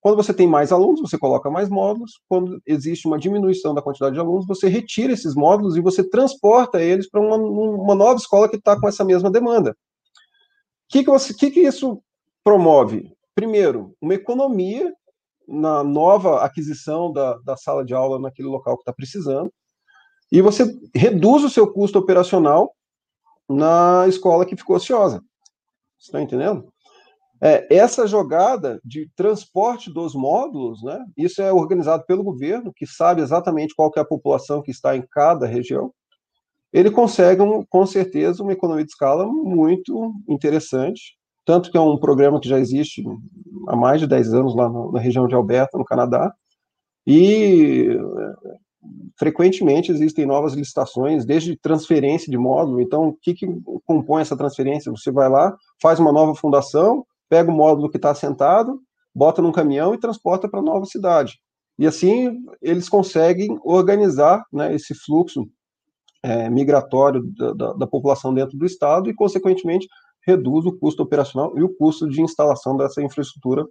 [0.00, 2.20] Quando você tem mais alunos, você coloca mais módulos.
[2.28, 6.82] Quando existe uma diminuição da quantidade de alunos, você retira esses módulos e você transporta
[6.82, 9.76] eles para uma, uma, nova escola que está com essa mesma demanda
[10.90, 12.02] que, que, você, que, que isso
[12.42, 13.12] promove?
[13.34, 14.92] Primeiro, uma economia
[15.46, 19.50] na nova aquisição da, da sala de aula naquele local que está precisando,
[20.30, 20.64] e você
[20.94, 22.74] reduz o seu custo operacional
[23.48, 25.22] na escola que ficou ociosa.
[25.98, 26.72] Está entendendo?
[27.42, 33.22] É, essa jogada de transporte dos módulos, né, isso é organizado pelo governo, que sabe
[33.22, 35.92] exatamente qual é a população que está em cada região,
[36.72, 41.98] ele consegue, um, com certeza, uma economia de escala muito interessante, tanto que é um
[41.98, 43.02] programa que já existe
[43.68, 46.32] há mais de 10 anos lá na, região de Alberta, no Canadá,
[47.06, 47.88] e
[49.18, 53.46] frequentemente existem novas licitações, desde transferência de módulo, então o que, que
[53.84, 54.90] compõe essa transferência?
[54.90, 58.80] Você vai lá, faz uma nova fundação, pega o módulo que está assentado,
[59.14, 61.38] bota num caminhão e transporta para a nova cidade.
[61.78, 65.48] E assim eles conseguem organizar né, esse fluxo
[66.22, 69.88] é, migratório da, da, da, população dentro do Estado e, consequentemente,
[70.26, 73.64] reduz o custo operacional e o custo de instalação dessa infraestrutura,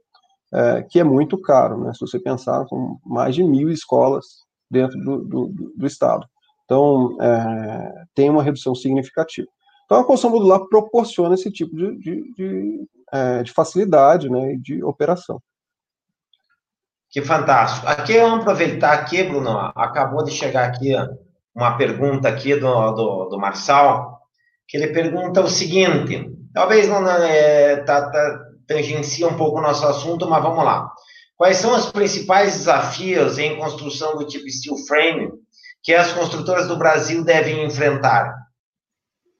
[0.51, 4.99] é, que é muito caro, né, se você pensar, com mais de mil escolas dentro
[4.99, 6.27] do, do, do Estado.
[6.65, 9.47] Então, é, tem uma redução significativa.
[9.85, 14.83] Então, a construção modular proporciona esse tipo de, de, de, é, de facilidade né, de
[14.83, 15.41] operação.
[17.09, 17.87] Que fantástico.
[17.87, 20.93] Aqui vamos aproveitar aqui, Bruno, acabou de chegar aqui
[21.55, 24.19] uma pergunta aqui do, do, do Marçal,
[24.67, 29.87] que ele pergunta o seguinte, talvez não é, tá, tá, tangencia um pouco o nosso
[29.87, 30.91] assunto, mas vamos lá.
[31.39, 35.31] Quais são os principais desafios em construção do tipo steel frame
[35.81, 38.35] que as construtoras do Brasil devem enfrentar?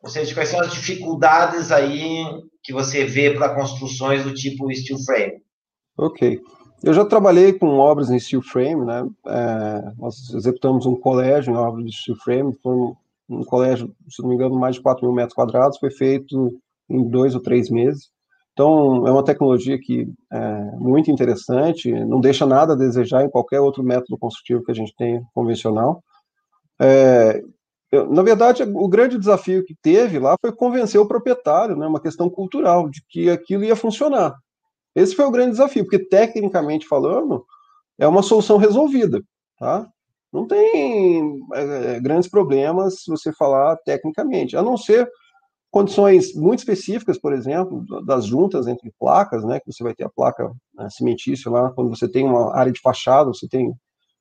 [0.02, 2.24] Ou seja, quais são as dificuldades aí
[2.64, 5.44] que você vê para construções do tipo steel frame?
[5.98, 6.40] Ok.
[6.82, 9.06] Eu já trabalhei com obras em steel frame, né?
[9.28, 12.96] É, nós executamos um colégio em obras de steel frame, foi um,
[13.30, 16.58] um, colégio, se não me engano, mais de 4 mil metros quadrados, foi feito
[16.90, 18.10] em dois ou três meses.
[18.60, 23.62] Então, é uma tecnologia que é muito interessante, não deixa nada a desejar em qualquer
[23.62, 26.04] outro método construtivo que a gente tem convencional.
[26.78, 27.42] É,
[27.90, 32.02] eu, na verdade, o grande desafio que teve lá foi convencer o proprietário, né, uma
[32.02, 34.36] questão cultural, de que aquilo ia funcionar.
[34.94, 37.46] Esse foi o grande desafio, porque tecnicamente falando,
[37.98, 39.22] é uma solução resolvida,
[39.58, 39.88] tá?
[40.34, 45.10] Não tem é, é, grandes problemas se você falar tecnicamente, a não ser
[45.72, 50.10] condições muito específicas, por exemplo, das juntas entre placas, né, que você vai ter a
[50.10, 53.74] placa né, cimentícia lá, quando você tem uma área de fachada, você tem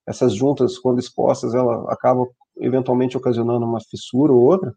[0.06, 2.26] essas juntas, quando expostas, ela acaba
[2.58, 4.74] eventualmente ocasionando uma fissura ou outra,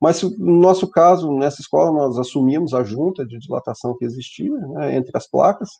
[0.00, 4.96] mas no nosso caso, nessa escola, nós assumimos a junta de dilatação que existia né,
[4.96, 5.70] entre as placas,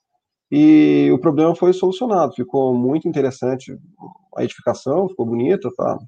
[0.51, 2.35] e o problema foi solucionado.
[2.35, 3.77] Ficou muito interessante
[4.37, 5.99] a edificação, ficou bonita, tá?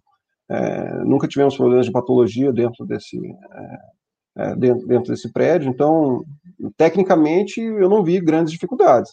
[0.48, 3.78] É, nunca tivemos problemas de patologia dentro desse, é,
[4.36, 6.24] é, dentro, dentro desse prédio, então,
[6.76, 9.12] tecnicamente, eu não vi grandes dificuldades.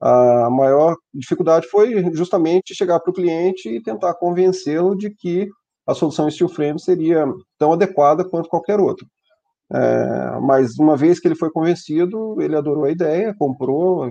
[0.00, 5.48] A maior dificuldade foi justamente chegar para o cliente e tentar convencê-lo de que
[5.86, 7.26] a solução steel frame seria
[7.58, 9.06] tão adequada quanto qualquer outra.
[9.72, 14.10] É, mas uma vez que ele foi convencido, ele adorou a ideia, comprou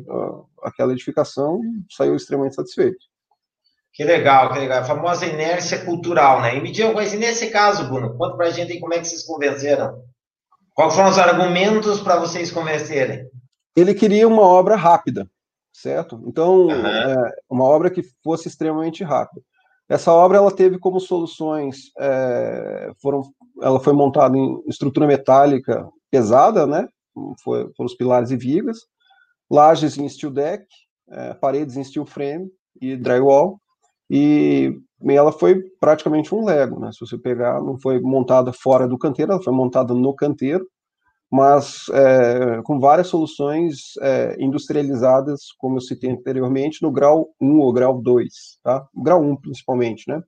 [0.63, 2.97] aquela edificação e saiu extremamente satisfeito.
[3.93, 4.79] Que legal, que legal.
[4.81, 6.57] A famosa inércia cultural, né?
[6.57, 9.05] E me diga uma coisa, nesse caso, Bruno, conta pra gente aí como é que
[9.05, 10.01] vocês convenceram.
[10.73, 13.27] Quais foram os argumentos para vocês convencerem?
[13.75, 15.29] Ele queria uma obra rápida,
[15.71, 16.21] certo?
[16.25, 16.85] Então, uhum.
[16.87, 19.41] é, uma obra que fosse extremamente rápida.
[19.87, 23.21] Essa obra ela teve como soluções, é, foram,
[23.61, 26.87] ela foi montada em estrutura metálica pesada, né?
[27.43, 28.79] Foi, foram os pilares e vigas,
[29.49, 30.65] lajes em steel deck,
[31.09, 32.49] é, paredes em steel frame
[32.81, 33.59] e drywall,
[34.09, 34.75] e
[35.11, 36.91] ela foi praticamente um Lego, né?
[36.91, 40.65] Se você pegar, não foi montada fora do canteiro, ela foi montada no canteiro,
[41.31, 47.73] mas é, com várias soluções é, industrializadas, como eu citei anteriormente, no grau 1 ou
[47.73, 48.87] grau 2, tá?
[48.95, 50.21] grau 1 principalmente, né?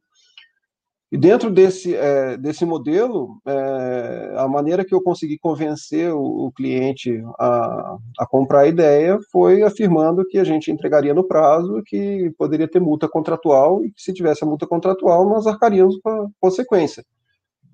[1.15, 6.51] E dentro desse, é, desse modelo, é, a maneira que eu consegui convencer o, o
[6.51, 12.33] cliente a, a, comprar a ideia foi afirmando que a gente entregaria no prazo, que
[12.37, 16.27] poderia ter multa contratual, e que se tivesse a multa contratual, nós arcaríamos com a
[16.37, 17.01] consequência.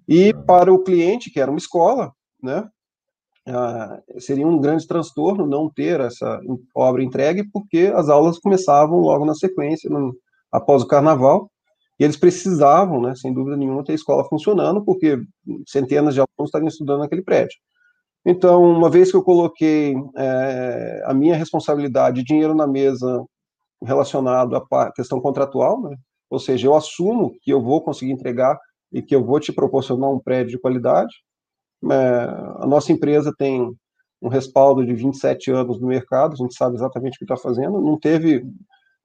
[0.08, 2.12] E para o cliente, que era uma escola,
[2.44, 2.70] né,
[4.20, 6.40] seria um grande transtorno não ter essa
[6.76, 10.16] obra entregue, porque as aulas começavam logo na sequência, no,
[10.52, 11.51] após o carnaval,
[12.02, 15.22] e eles precisavam, né, sem dúvida nenhuma, ter a escola funcionando, porque
[15.68, 17.56] centenas de alunos estavam estudando naquele prédio.
[18.26, 23.24] Então, uma vez que eu coloquei é, a minha responsabilidade, dinheiro na mesa
[23.84, 25.96] relacionado à questão contratual, né,
[26.28, 28.58] ou seja, eu assumo que eu vou conseguir entregar
[28.92, 31.14] e que eu vou te proporcionar um prédio de qualidade,
[31.88, 31.96] é,
[32.62, 33.72] a nossa empresa tem
[34.20, 37.80] um respaldo de 27 anos no mercado, a gente sabe exatamente o que está fazendo,
[37.80, 38.44] não teve,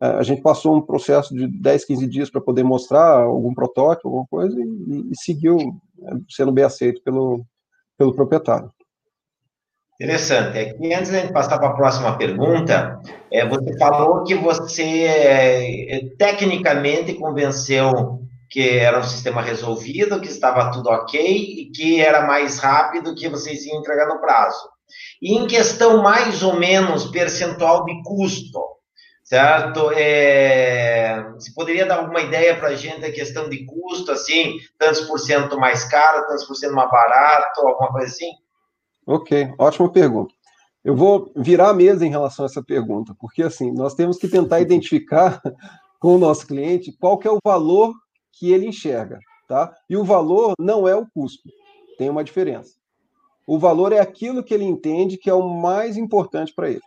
[0.00, 4.26] a gente passou um processo de 10, 15 dias para poder mostrar algum protótipo, alguma
[4.26, 7.44] coisa, e, e seguiu é, sendo bem aceito pelo,
[7.96, 8.70] pelo proprietário.
[9.94, 10.58] Interessante.
[10.58, 13.00] Aqui, antes de passar para a próxima pergunta,
[13.32, 20.70] é, você falou que você é, tecnicamente convenceu que era um sistema resolvido, que estava
[20.70, 24.68] tudo ok e que era mais rápido que vocês iam entregar no prazo.
[25.20, 28.60] E em questão mais ou menos percentual de custo,
[29.26, 29.90] certo?
[29.90, 35.00] É, você poderia dar alguma ideia para a gente a questão de custo, assim, tantos
[35.02, 38.30] por cento mais caro, tantos por cento mais barato, alguma coisa assim?
[39.04, 40.32] Ok, ótima pergunta.
[40.84, 44.28] Eu vou virar a mesa em relação a essa pergunta, porque assim, nós temos que
[44.28, 45.42] tentar identificar
[45.98, 47.92] com o nosso cliente qual que é o valor
[48.32, 49.74] que ele enxerga, tá?
[49.90, 51.42] E o valor não é o custo,
[51.98, 52.76] tem uma diferença.
[53.44, 56.82] O valor é aquilo que ele entende que é o mais importante para ele.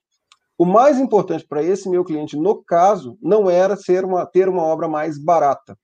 [0.60, 4.62] O mais importante para esse meu cliente, no caso, não era ser uma, ter uma
[4.62, 5.80] obra mais barata.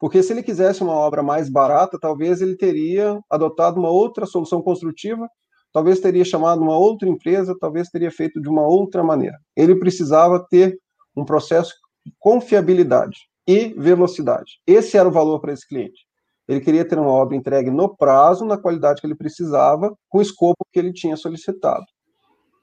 [0.00, 4.60] Porque se ele quisesse uma obra mais barata, talvez ele teria adotado uma outra solução
[4.60, 5.28] construtiva,
[5.72, 9.38] talvez teria chamado uma outra empresa, talvez teria feito de uma outra maneira.
[9.54, 10.76] Ele precisava ter
[11.16, 11.72] um processo
[12.04, 14.60] de confiabilidade e velocidade.
[14.66, 16.04] Esse era o valor para esse cliente.
[16.48, 20.22] Ele queria ter uma obra entregue no prazo, na qualidade que ele precisava, com o
[20.22, 21.86] escopo que ele tinha solicitado.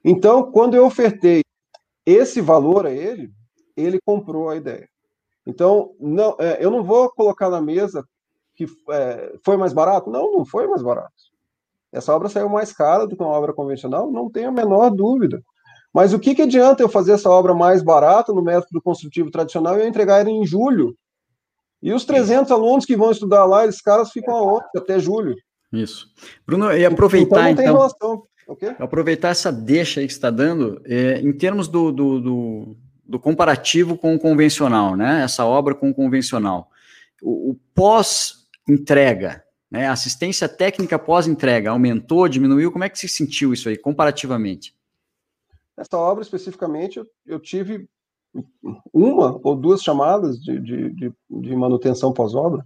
[0.04, 1.43] Então, quando eu ofertei
[2.06, 3.32] esse valor a ele,
[3.76, 4.88] ele comprou a ideia.
[5.46, 8.04] Então, não, é, eu não vou colocar na mesa
[8.56, 10.10] que é, foi mais barato.
[10.10, 11.12] Não, não foi mais barato.
[11.92, 15.42] Essa obra saiu mais cara do que uma obra convencional, não tenho a menor dúvida.
[15.94, 19.78] Mas o que, que adianta eu fazer essa obra mais barata no método construtivo tradicional
[19.78, 20.98] e eu entregar ela em julho?
[21.84, 24.66] E os 300 alunos que vão estudar lá, esses caras ficam aonde?
[24.76, 25.36] Até julho.
[25.72, 26.08] Isso.
[26.48, 27.64] Bruno, e aproveitar então.
[27.64, 28.76] então relação, okay?
[28.80, 33.98] Aproveitar essa deixa aí que está dando, é, em termos do, do, do, do, comparativo
[33.98, 35.24] com o convencional, né?
[35.24, 36.70] Essa obra com o convencional.
[37.22, 39.88] O, o pós-entrega, né?
[39.88, 42.72] assistência técnica pós-entrega, aumentou, diminuiu?
[42.72, 44.76] Como é que se sentiu isso aí, comparativamente?
[45.76, 47.88] Essa obra, especificamente, eu, eu tive
[48.92, 52.66] uma ou duas chamadas de, de, de, de manutenção pós-obra.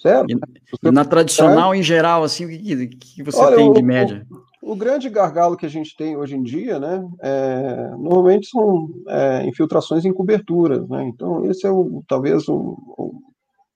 [0.00, 0.30] Certo?
[0.30, 4.26] E, na tradicional, em geral, assim, o que, que você Olha, tem de média?
[4.30, 8.88] O, o, grande gargalo que a gente tem hoje em dia, né, é, normalmente são
[9.08, 13.22] é, infiltrações em coberturas, né, então esse é o, talvez o, o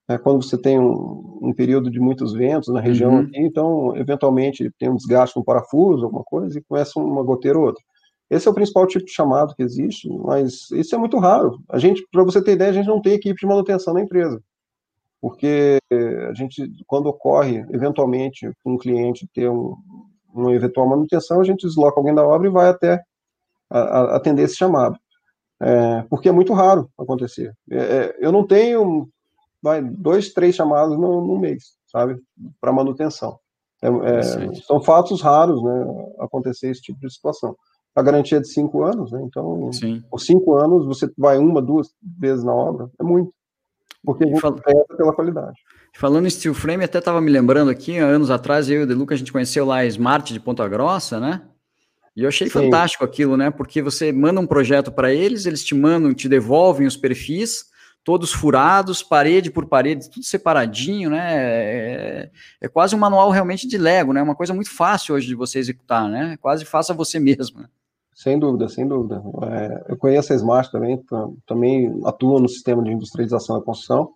[0.09, 3.21] é, quando você tem um, um, período de muitos ventos na região uhum.
[3.21, 7.67] aqui, então eventualmente tem um desgaste no parafuso, alguma coisa, e começa uma goteira ou
[7.67, 7.83] outra.
[8.29, 11.63] Esse é o principal tipo de chamado que existe, mas isso é muito raro.
[11.69, 14.43] A gente, para você ter ideia, a gente não tem equipe de manutenção na empresa.
[15.21, 15.79] Porque
[16.29, 19.77] a gente, quando ocorre, eventualmente, um cliente ter um,
[20.33, 23.03] uma eventual manutenção, a gente desloca alguém da obra e vai até
[23.71, 24.99] a, a, atender esse chamado.
[25.61, 27.55] É, porque é muito raro acontecer.
[27.71, 29.09] É, é eu não tenho
[29.63, 32.21] vai, dois, três chamados no, no mês, sabe,
[32.61, 33.39] para manutenção.
[33.81, 34.23] É, é
[34.63, 37.57] são fatos raros, né, acontecer esse tipo de situação
[37.95, 39.23] a garantia de cinco anos, né?
[39.23, 40.03] Então, Sim.
[40.11, 43.33] por cinco anos, você vai uma, duas vezes na obra, é muito.
[44.05, 44.55] Porque você fal...
[44.97, 45.59] pela qualidade.
[45.95, 49.15] Falando em steel frame, até estava me lembrando aqui, anos atrás, eu e o Deluca,
[49.15, 51.43] a gente conheceu lá a Smart de Ponta Grossa, né?
[52.17, 52.53] E eu achei Sim.
[52.53, 53.51] fantástico aquilo, né?
[53.51, 57.67] Porque você manda um projeto para eles, eles te mandam, te devolvem os perfis,
[58.05, 61.35] todos furados, parede por parede, tudo separadinho, né?
[61.35, 62.31] É,
[62.61, 64.23] é, quase um manual realmente de Lego, né?
[64.23, 66.37] Uma coisa muito fácil hoje de você executar, né?
[66.41, 67.61] Quase faça você mesmo.
[67.61, 67.67] Né?
[68.15, 69.23] Sem dúvida, sem dúvida.
[69.51, 71.03] É, eu conheço a Smart também,
[71.47, 74.13] também atua no sistema de industrialização da construção.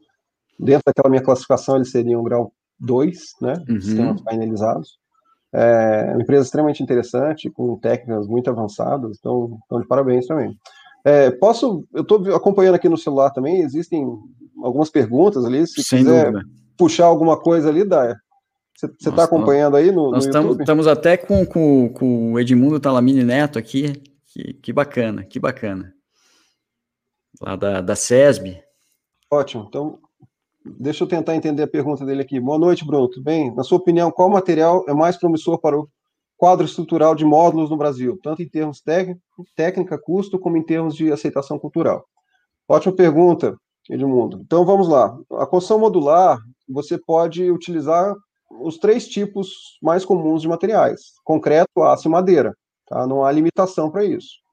[0.59, 3.81] Dentro daquela minha classificação, ele seria um grau 2, né, uhum.
[3.81, 4.99] sistemas painelizados.
[5.53, 10.57] É uma empresa extremamente interessante, com técnicas muito avançadas, então, então de parabéns também.
[11.05, 14.07] É, posso, eu estou acompanhando aqui no celular também, existem
[14.63, 16.51] algumas perguntas ali, se Sem quiser dúvida.
[16.77, 18.17] puxar alguma coisa ali, Daya.
[18.77, 23.25] Você está acompanhando aí no, nós no estamos até com, com, com o Edmundo Talamini
[23.25, 23.95] Neto aqui,
[24.27, 25.95] que, que bacana, que bacana.
[27.41, 28.63] Lá da, da SESB.
[29.31, 29.99] Ótimo, então
[30.79, 32.41] deixa eu tentar entender a pergunta dele aqui.
[32.41, 33.55] Boa noite, Bruno, tudo bem?
[33.55, 35.89] Na sua opinião, qual material é mais promissor para o
[36.37, 39.21] quadro estrutural de módulos no Brasil, tanto em termos técnico,
[39.55, 42.05] técnica, custo, como em termos de aceitação cultural?
[42.69, 43.57] Ótima pergunta,
[43.89, 44.41] Edmundo.
[44.45, 45.17] Então vamos lá.
[45.33, 46.39] A construção modular,
[46.69, 48.15] você pode utilizar
[48.61, 49.49] os três tipos
[49.83, 52.53] mais comuns de materiais: concreto, aço e madeira.
[52.89, 53.07] Tá?
[53.07, 54.45] Não há limitação para isso.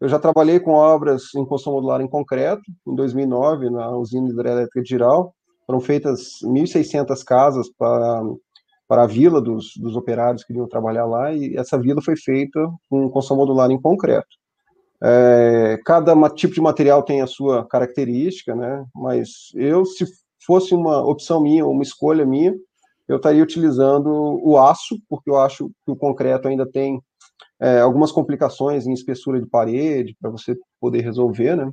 [0.00, 4.82] Eu já trabalhei com obras em construção modular em concreto, em 2009, na usina hidrelétrica
[4.82, 5.32] de Giral.
[5.72, 8.22] Foram feitas 1.600 casas para
[8.86, 12.60] para a vila dos, dos operários que iam trabalhar lá, e essa vila foi feita
[12.90, 14.28] com construção modular em concreto.
[15.02, 18.84] É, cada tipo de material tem a sua característica, né?
[18.94, 20.04] Mas eu, se
[20.46, 22.54] fosse uma opção minha, uma escolha minha,
[23.08, 24.10] eu estaria utilizando
[24.44, 27.00] o aço, porque eu acho que o concreto ainda tem
[27.58, 31.72] é, algumas complicações em espessura de parede para você poder resolver, né?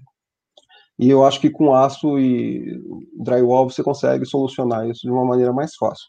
[1.00, 2.78] E eu acho que com aço e
[3.14, 6.08] drywall você consegue solucionar isso de uma maneira mais fácil.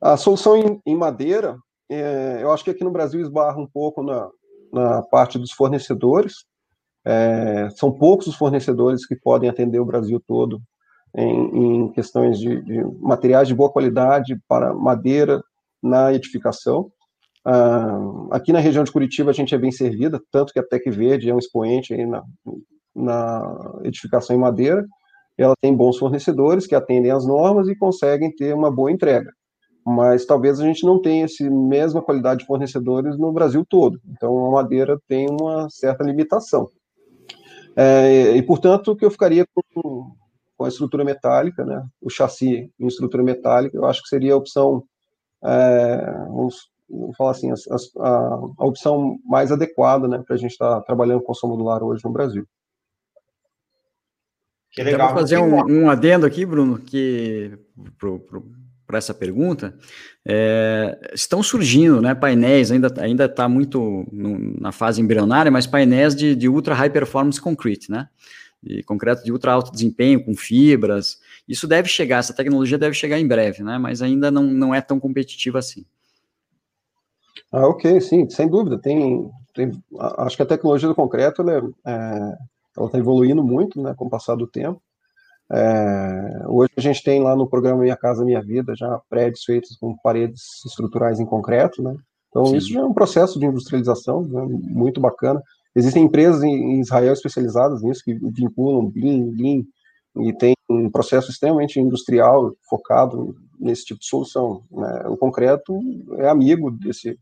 [0.00, 1.56] A solução em, em madeira,
[1.88, 4.28] é, eu acho que aqui no Brasil esbarra um pouco na,
[4.72, 6.44] na parte dos fornecedores.
[7.04, 10.60] É, são poucos os fornecedores que podem atender o Brasil todo
[11.14, 15.40] em, em questões de, de, materiais de boa qualidade para madeira
[15.80, 16.90] na edificação.
[17.44, 20.84] Ah, aqui na região de Curitiba a gente é bem servida, tanto que a Tec
[20.90, 22.24] Verde é um expoente aí na,
[22.96, 24.84] na edificação em madeira.
[25.38, 29.30] Ela tem bons fornecedores que atendem às normas e conseguem ter uma boa entrega
[29.86, 34.00] mas talvez a gente não tenha essa mesma qualidade de fornecedores no Brasil todo.
[34.10, 36.68] Então, a madeira tem uma certa limitação.
[37.76, 40.10] É, e, portanto, que eu ficaria com,
[40.56, 44.36] com a estrutura metálica, né, o chassi em estrutura metálica, eu acho que seria a
[44.36, 44.82] opção,
[45.44, 45.98] é,
[46.30, 47.54] vamos, vamos, falar assim, a,
[48.00, 51.84] a, a, opção mais adequada né, para a gente estar tá trabalhando com som modular
[51.84, 52.44] hoje no Brasil.
[54.76, 55.08] Que legal.
[55.08, 57.58] vou fazer um, um, adendo aqui, Bruno, que
[58.86, 59.74] para essa pergunta,
[60.22, 66.14] é, estão surgindo né, painéis, ainda ainda está muito no, na fase embrionária, mas painéis
[66.14, 68.06] de, de ultra high performance concrete, né?
[68.62, 71.20] De concreto de ultra alto desempenho, com fibras.
[71.48, 73.78] Isso deve chegar, essa tecnologia deve chegar em breve, né?
[73.78, 75.86] Mas ainda não, não é tão competitiva assim.
[77.50, 78.78] Ah, ok, sim, sem dúvida.
[78.78, 79.72] Tem, tem
[80.18, 82.36] acho que a tecnologia do concreto ela é,
[82.84, 84.80] está evoluindo muito, né, com o passar do tempo.
[85.50, 89.76] É, hoje a gente tem lá no programa Minha Casa Minha Vida já prédios feitos
[89.76, 91.94] com paredes estruturais em concreto, né?
[92.28, 92.56] Então Sim.
[92.56, 95.40] isso já é um processo de industrialização né, muito bacana.
[95.74, 99.62] Existem empresas em Israel especializadas nisso que vinculam BIM, Lean
[100.26, 104.62] e tem um processo extremamente industrial focado nesse tipo de solução.
[104.70, 105.04] Né?
[105.06, 105.78] O concreto
[106.18, 107.18] é amigo desse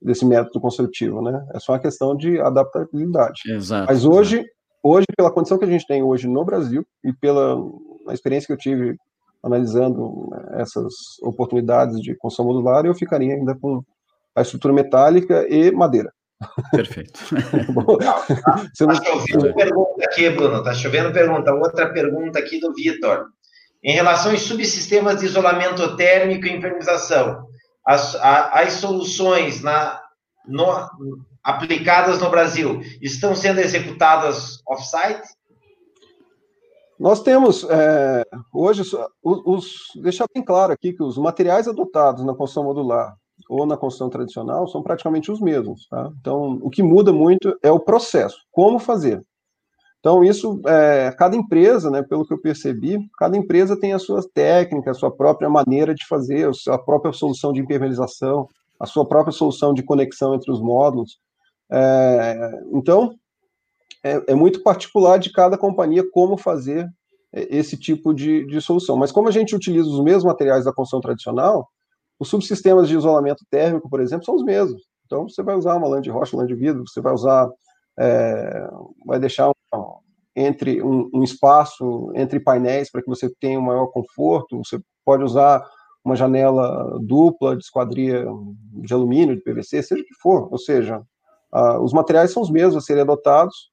[0.00, 1.46] desse método construtivo, né?
[1.54, 3.40] É só uma questão de adaptabilidade.
[3.46, 3.86] Exato.
[3.88, 4.55] Mas hoje exato
[4.86, 7.58] hoje, pela condição que a gente tem hoje no Brasil e pela
[8.10, 8.96] experiência que eu tive
[9.42, 13.82] analisando né, essas oportunidades de construção modular, eu ficaria ainda com
[14.34, 16.12] a estrutura metálica e madeira.
[16.70, 17.20] Perfeito.
[17.72, 18.22] Bom, tá,
[18.76, 20.58] chovendo pergunta aqui, Bruno.
[20.58, 21.54] Está chovendo pergunta.
[21.54, 23.26] Outra pergunta aqui do Vitor.
[23.82, 27.46] Em relação aos subsistemas de isolamento térmico e impermeabilização,
[27.86, 30.00] as, as soluções na,
[30.46, 30.66] no,
[31.46, 35.28] aplicadas no Brasil estão sendo executadas off-site?
[36.98, 39.66] Nós temos, é, hoje, os, os,
[40.02, 43.14] deixar bem claro aqui que os materiais adotados na construção modular
[43.48, 45.86] ou na construção tradicional são praticamente os mesmos.
[45.88, 46.10] Tá?
[46.20, 49.22] Então, o que muda muito é o processo, como fazer.
[50.00, 54.22] Então, isso, é, cada empresa, né, pelo que eu percebi, cada empresa tem a sua
[54.34, 58.48] técnica, a sua própria maneira de fazer, a sua própria solução de impermeabilização,
[58.80, 61.18] a sua própria solução de conexão entre os módulos.
[61.70, 63.14] É, então,
[64.02, 66.88] é, é, muito particular de cada companhia como fazer
[67.32, 68.96] esse tipo de, de, solução.
[68.96, 71.68] Mas como a gente utiliza os mesmos materiais da construção tradicional,
[72.18, 74.82] os subsistemas de isolamento térmico, por exemplo, são os mesmos.
[75.04, 77.48] Então, você vai usar uma lã de rocha, uma lã de vidro, você vai usar,
[77.98, 78.68] é,
[79.04, 79.52] vai deixar um,
[80.34, 84.58] entre um, um, espaço entre painéis para que você tenha um maior conforto.
[84.58, 85.66] Você pode usar
[86.04, 88.24] uma janela dupla de esquadria
[88.82, 90.48] de alumínio, de PVC, seja o que for.
[90.50, 91.02] Ou seja,
[91.56, 93.70] ah, os materiais são os mesmos a serem adotados,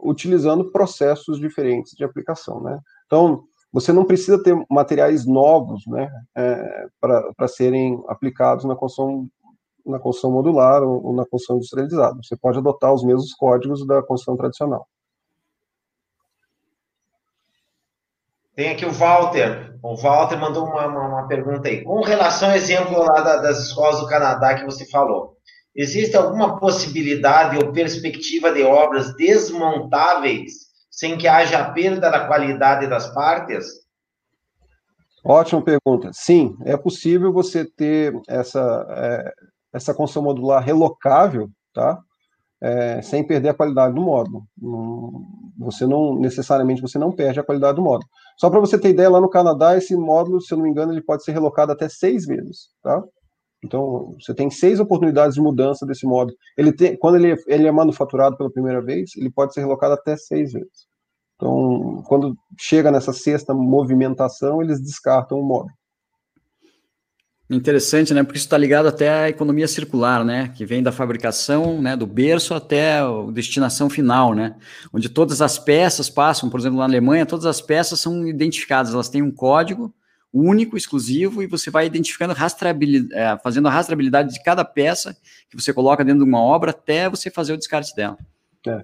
[0.00, 2.80] utilizando processos diferentes de aplicação, né?
[3.04, 9.28] Então, você não precisa ter materiais novos, né, é, para serem aplicados na construção,
[9.84, 12.18] na construção modular ou, ou na construção industrializada.
[12.22, 14.86] Você pode adotar os mesmos códigos da construção tradicional.
[18.54, 19.78] Tem aqui o Walter.
[19.82, 21.82] O Walter mandou uma, uma, uma pergunta aí.
[21.84, 25.36] Com relação ao exemplo lá da, das escolas do Canadá que você falou,
[25.74, 33.12] existe alguma possibilidade ou perspectiva de obras desmontáveis sem que haja perda da qualidade das
[33.14, 33.82] partes?
[35.24, 36.10] Ótima pergunta.
[36.12, 39.32] Sim, é possível você ter essa, é,
[39.72, 41.98] essa construção modular relocável, tá?
[42.60, 44.44] É, sem perder a qualidade do módulo.
[45.58, 48.08] Você não necessariamente você não perde a qualidade do módulo.
[48.36, 50.92] Só para você ter ideia, lá no Canadá esse módulo, se eu não me engano,
[50.92, 53.02] ele pode ser relocado até seis vezes, tá?
[53.62, 56.36] Então você tem seis oportunidades de mudança desse módulo.
[56.56, 60.16] Ele tem, quando ele, ele é manufaturado pela primeira vez, ele pode ser relocado até
[60.16, 60.90] seis vezes.
[61.36, 65.72] Então, quando chega nessa sexta movimentação, eles descartam o módulo.
[67.50, 68.22] Interessante, né?
[68.22, 70.52] Porque isso está ligado até à economia circular, né?
[70.56, 71.96] Que vem da fabricação, né?
[71.96, 74.56] Do berço até a destinação final, né?
[74.92, 79.08] Onde todas as peças passam, por exemplo, na Alemanha, todas as peças são identificadas, elas
[79.08, 79.92] têm um código
[80.32, 85.16] único, exclusivo, e você vai identificando rastreabilidade, é, fazendo a rastreabilidade de cada peça
[85.50, 88.16] que você coloca dentro de uma obra até você fazer o descarte dela.
[88.66, 88.82] É.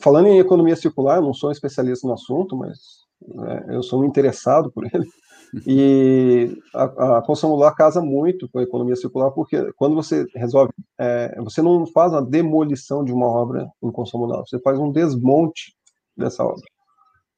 [0.00, 2.78] Falando em economia circular, não sou um especialista no assunto, mas
[3.46, 5.06] é, eu sou um interessado por ele.
[5.66, 10.72] E a, a construção modular casa muito com a economia circular, porque quando você resolve,
[10.96, 14.92] é, você não faz a demolição de uma obra em construção modular, você faz um
[14.92, 15.74] desmonte
[16.16, 16.62] dessa obra.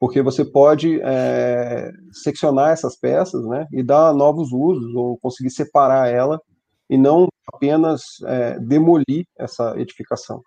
[0.03, 6.09] Porque você pode é, seccionar essas peças, né, e dar novos usos, ou conseguir separar
[6.09, 6.43] ela,
[6.91, 10.43] e não apenas é, demolir essa edificação.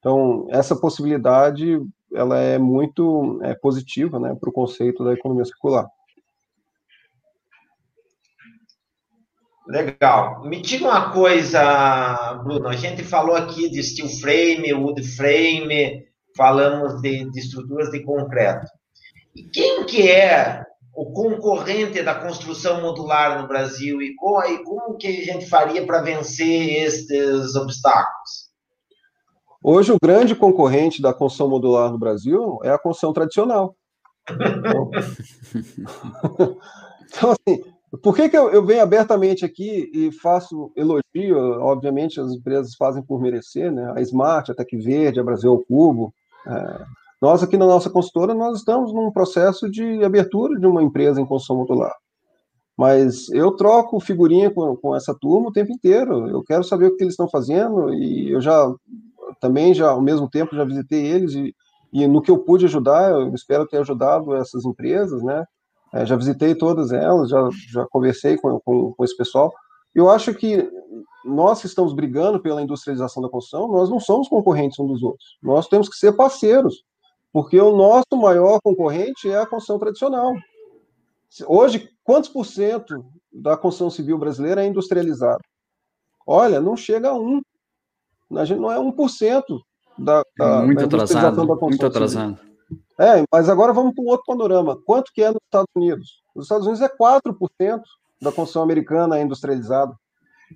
[0.00, 1.80] Então, essa possibilidade
[2.12, 5.86] ela é muito é, positiva né, para o conceito da economia circular.
[9.68, 10.42] Legal.
[10.48, 12.66] Me diga uma coisa, Bruno.
[12.66, 16.04] A gente falou aqui de steel frame, wood frame,
[16.36, 18.66] falamos de, de estruturas de concreto.
[19.36, 20.64] E quem que é
[20.94, 25.84] o concorrente da construção modular no Brasil e como, e como que a gente faria
[25.84, 28.46] para vencer estes obstáculos?
[29.62, 33.76] Hoje, o grande concorrente da construção modular no Brasil é a construção tradicional.
[34.30, 34.90] Então,
[37.04, 37.62] então assim,
[38.02, 41.60] por que, que eu, eu, venho abertamente aqui e faço elogio?
[41.60, 43.92] Obviamente, as empresas fazem por merecer, né?
[43.94, 46.14] A Smart, a Tec Verde, a Brasil ao Cubo.
[46.46, 46.84] É,
[47.20, 51.26] nós, aqui na nossa consultora, nós estamos num processo de abertura de uma empresa em
[51.26, 51.94] construção modular.
[52.76, 56.28] Mas eu troco figurinha com, com essa turma o tempo inteiro.
[56.28, 58.70] Eu quero saber o que eles estão fazendo e eu já
[59.40, 61.54] também já ao mesmo tempo já visitei eles e,
[61.92, 65.44] e no que eu pude ajudar, eu espero ter ajudado essas empresas, né?
[65.94, 69.52] É, já visitei todas elas, já, já conversei com, com, com esse pessoal.
[69.94, 70.68] Eu acho que
[71.24, 75.38] nós que estamos brigando pela industrialização da construção, nós não somos concorrentes um dos outros.
[75.42, 76.82] Nós temos que ser parceiros,
[77.36, 80.32] porque o nosso maior concorrente é a construção tradicional.
[81.46, 85.42] Hoje, quantos por cento da construção civil brasileira é industrializada?
[86.26, 87.42] Olha, não chega a um
[88.34, 89.42] a gente não é 1%
[89.98, 92.38] da, da, muito da atrasado, da Muito atrasado.
[92.98, 94.80] É, mas agora vamos para um outro panorama.
[94.86, 96.22] Quanto que é nos Estados Unidos?
[96.34, 97.82] Nos Estados Unidos é 4%
[98.22, 99.94] da construção americana industrializada.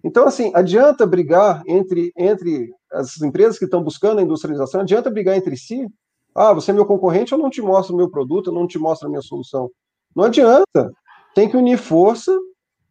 [0.02, 5.36] Então, assim, adianta brigar entre, entre as empresas que estão buscando a industrialização, adianta brigar
[5.36, 5.86] entre si.
[6.34, 8.78] Ah, você é meu concorrente, eu não te mostro o meu produto, eu não te
[8.78, 9.70] mostro a minha solução.
[10.14, 10.92] Não adianta.
[11.34, 12.36] Tem que unir força,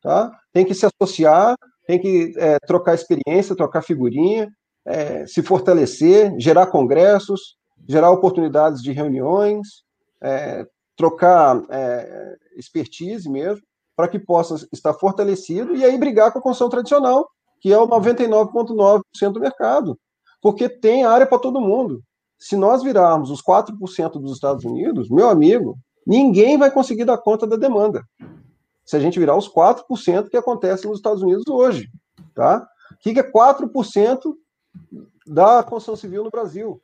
[0.02, 0.32] tá?
[0.54, 4.50] tem que se associar, tem que é, trocar experiência, trocar figurinha,
[4.86, 9.68] é, se fortalecer, gerar congressos, gerar oportunidades de reuniões,
[10.22, 10.66] é,
[10.96, 13.64] trocar é, expertise mesmo,
[13.96, 17.30] para que possa estar fortalecido e aí brigar com a construção tradicional,
[17.60, 20.00] que é o 99,9% do mercado,
[20.42, 22.02] porque tem área para todo mundo.
[22.40, 25.78] Se nós virarmos os 4% dos Estados Unidos, meu amigo,
[26.08, 28.04] ninguém vai conseguir dar conta da demanda.
[28.86, 31.90] Se a gente virar os 4% que acontece nos Estados Unidos hoje,
[32.34, 32.66] tá?
[32.94, 34.34] O que é 4%
[35.28, 36.82] da construção civil no Brasil.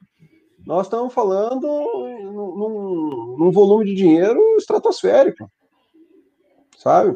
[0.66, 5.50] Nós estamos falando num, num volume de dinheiro estratosférico,
[6.78, 7.16] sabe?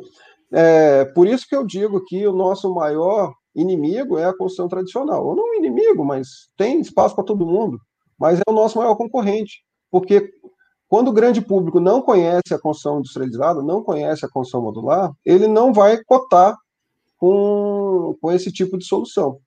[0.52, 5.26] É, por isso que eu digo que o nosso maior inimigo é a construção tradicional.
[5.26, 7.80] Ou não inimigo, mas tem espaço para todo mundo.
[8.20, 9.63] Mas é o nosso maior concorrente.
[9.89, 10.30] Porque
[10.88, 15.47] quando o grande público não conhece a construção industrializada, não conhece a construção modular, ele
[15.47, 16.55] não vai cotar
[17.17, 19.39] com, com esse tipo de solução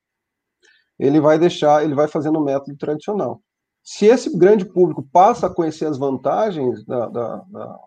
[1.02, 3.40] ele vai deixar, ele vai fazendo o método tradicional.
[3.82, 7.78] Se esse grande público passa a conhecer as vantagens da, da, da,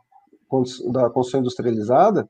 [0.91, 2.29] da construção industrializada,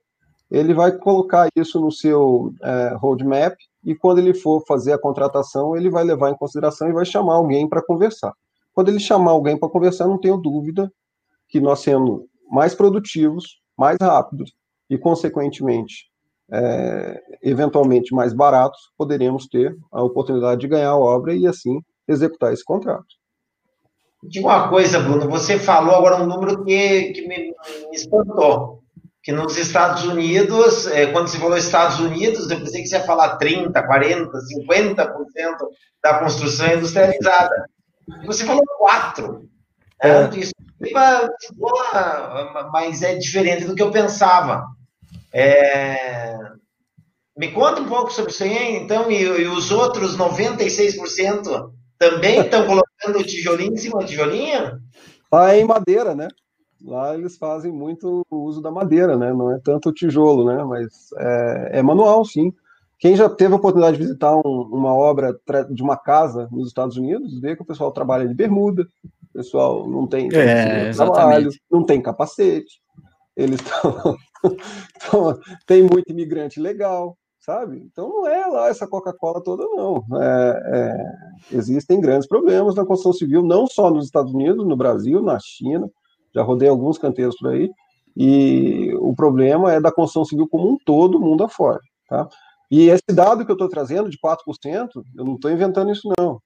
[0.51, 5.75] ele vai colocar isso no seu é, roadmap e quando ele for fazer a contratação,
[5.75, 8.31] ele vai levar em consideração e vai chamar alguém para conversar.
[8.75, 10.91] Quando ele chamar alguém para conversar, não tenho dúvida
[11.47, 14.53] que nós sendo mais produtivos, mais rápidos
[14.89, 16.09] e, consequentemente,
[16.51, 22.51] é, eventualmente mais baratos, poderemos ter a oportunidade de ganhar a obra e, assim, executar
[22.51, 23.05] esse contrato.
[24.21, 27.53] Diga uma coisa, Bruno, você falou agora um número que, que me,
[27.89, 28.83] me espantou,
[29.23, 33.03] que nos Estados Unidos, é, quando você falou Estados Unidos, eu pensei que você ia
[33.03, 34.31] falar 30%, 40%,
[34.67, 35.09] 50%
[36.03, 37.69] da construção industrializada.
[38.25, 39.41] Você falou 4%.
[40.01, 40.27] É.
[40.27, 40.37] Né?
[40.37, 40.51] Isso,
[42.71, 44.65] mas é diferente do que eu pensava.
[45.33, 46.37] É...
[47.37, 52.65] Me conta um pouco sobre isso aí, então, e, e os outros 96% também estão
[52.65, 54.79] colocando tijolinho em cima de tijolinho?
[55.31, 56.27] Lá é em madeira, né?
[56.85, 59.33] Lá eles fazem muito uso da madeira, né?
[59.33, 60.63] Não é tanto o tijolo, né?
[60.63, 62.53] Mas é, é manual, sim.
[62.97, 65.37] Quem já teve a oportunidade de visitar um, uma obra
[65.69, 69.87] de uma casa nos Estados Unidos, vê que o pessoal trabalha de bermuda, o pessoal
[69.89, 72.79] não tem é, trabalho, não tem capacete,
[73.35, 74.15] eles estão.
[75.67, 77.81] tem muito imigrante legal, sabe?
[77.91, 80.03] Então não é lá essa Coca-Cola toda, não.
[80.21, 85.21] É, é, existem grandes problemas na construção civil, não só nos Estados Unidos, no Brasil,
[85.21, 85.89] na China,
[86.33, 87.69] já rodei alguns canteiros por aí,
[88.15, 92.27] e o problema é da construção civil como um todo, mundo afora, tá?
[92.71, 94.37] E esse dado que eu estou trazendo de 4%,
[95.15, 96.39] eu não estou inventando isso, não.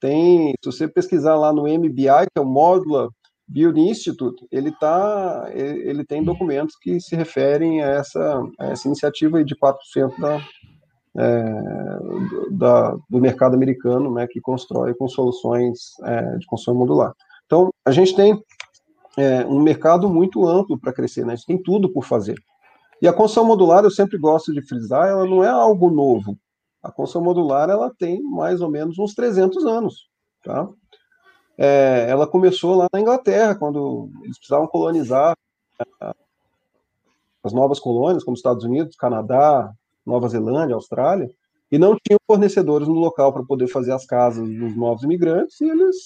[0.00, 3.08] Tem, se você pesquisar lá no MBI, que é o Modular
[3.48, 9.42] Build Institute, ele, tá, ele tem documentos que se referem a essa, a essa iniciativa
[9.44, 10.40] de 4% da,
[11.16, 11.44] é,
[12.50, 17.12] da, do mercado americano, né, que constrói com soluções é, de construção modular.
[17.46, 18.38] Então, a gente tem
[19.16, 22.36] é, um mercado muito amplo para crescer, né, a gente tem tudo por fazer.
[23.00, 26.38] E a construção modular, eu sempre gosto de frisar, ela não é algo novo.
[26.82, 30.08] A construção modular, ela tem mais ou menos uns 300 anos,
[30.42, 30.68] tá?
[31.58, 35.36] É, ela começou lá na Inglaterra, quando eles precisavam colonizar
[36.02, 36.12] é,
[37.42, 39.72] as novas colônias, como Estados Unidos, Canadá,
[40.04, 41.30] Nova Zelândia, Austrália,
[41.70, 45.68] e não tinham fornecedores no local para poder fazer as casas dos novos imigrantes, e
[45.68, 45.96] eles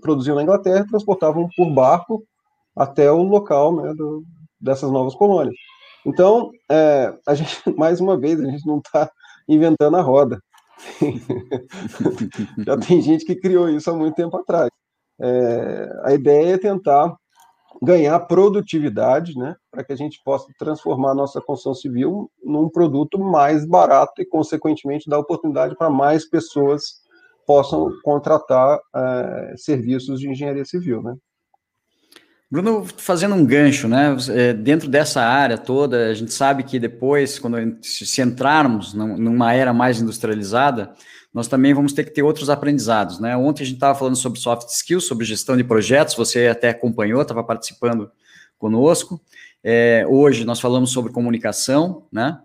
[0.00, 2.24] produziam na Inglaterra e transportavam por barco
[2.74, 4.24] até o local né, do,
[4.60, 5.54] dessas novas colônias.
[6.06, 9.10] Então, é, a gente, mais uma vez, a gente não está
[9.48, 10.40] inventando a roda.
[12.64, 14.70] Já tem gente que criou isso há muito tempo atrás.
[15.20, 17.16] É, a ideia é tentar
[17.82, 23.18] ganhar produtividade, né, para que a gente possa transformar a nossa construção civil num produto
[23.18, 27.04] mais barato e, consequentemente, dar oportunidade para mais pessoas
[27.46, 31.14] possam contratar é, serviços de engenharia civil, né.
[32.56, 34.16] Bruno, fazendo um gancho, né?
[34.30, 39.74] É, dentro dessa área toda, a gente sabe que depois, quando se entrarmos numa era
[39.74, 40.94] mais industrializada,
[41.34, 43.36] nós também vamos ter que ter outros aprendizados, né?
[43.36, 47.20] Ontem a gente estava falando sobre soft skills, sobre gestão de projetos, você até acompanhou,
[47.20, 48.10] estava participando
[48.56, 49.20] conosco.
[49.62, 52.38] É, hoje nós falamos sobre comunicação, né?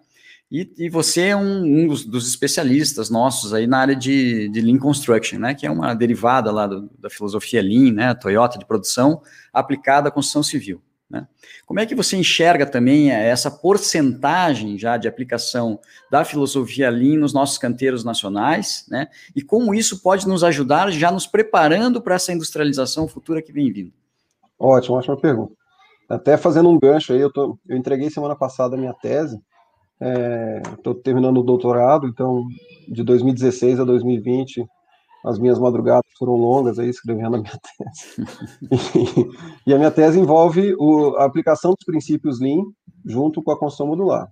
[0.52, 4.60] E, e você é um, um dos, dos, especialistas nossos aí na área de, de
[4.60, 5.56] Lean Construction, né?
[5.56, 8.14] Que é uma derivada lá do, da filosofia Lean, né?
[8.14, 9.22] Toyota de produção
[9.54, 10.82] aplicada à construção civil.
[11.10, 11.26] Né?
[11.66, 15.80] Como é que você enxerga também essa porcentagem já de aplicação
[16.10, 19.08] da filosofia Lean nos nossos canteiros nacionais, né?
[19.34, 23.72] E como isso pode nos ajudar já nos preparando para essa industrialização futura que vem
[23.72, 23.94] vindo?
[24.60, 25.54] Ótimo, ótima pergunta.
[26.10, 29.42] Até fazendo um gancho aí, eu, tô, eu entreguei semana passada a minha tese
[30.02, 32.44] Estou é, terminando o doutorado, então
[32.88, 34.66] de 2016 a 2020
[35.24, 38.26] as minhas madrugadas foram longas aí escrevendo a minha tese.
[39.68, 42.64] e, a minha tese envolve o, a aplicação dos princípios Lean
[43.06, 44.28] junto com a construção modular.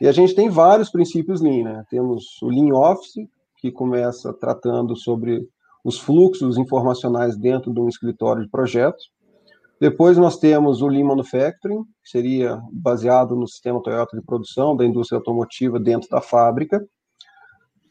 [0.00, 1.84] E a gente tem vários princípios Lean, né?
[1.88, 3.26] Temos o Lean Office,
[3.58, 5.48] que começa tratando sobre
[5.82, 9.10] os fluxos informacionais dentro de um escritório de projetos.
[9.80, 14.86] Depois nós temos o Lean Manufacturing, que seria baseado no sistema Toyota de produção da
[14.86, 16.82] indústria automotiva dentro da fábrica.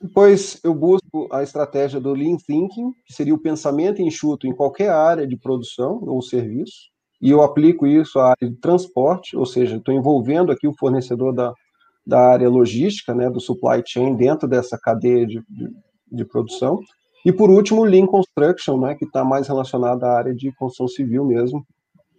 [0.01, 4.89] Depois eu busco a estratégia do Lean Thinking, que seria o pensamento enxuto em qualquer
[4.89, 6.89] área de produção ou serviço,
[7.21, 11.33] e eu aplico isso à área de transporte, ou seja, estou envolvendo aqui o fornecedor
[11.33, 11.53] da,
[12.05, 15.69] da área logística, né, do supply chain, dentro dessa cadeia de, de,
[16.11, 16.79] de produção.
[17.25, 20.87] E por último, o Lean Construction, né, que está mais relacionado à área de construção
[20.87, 21.65] civil mesmo,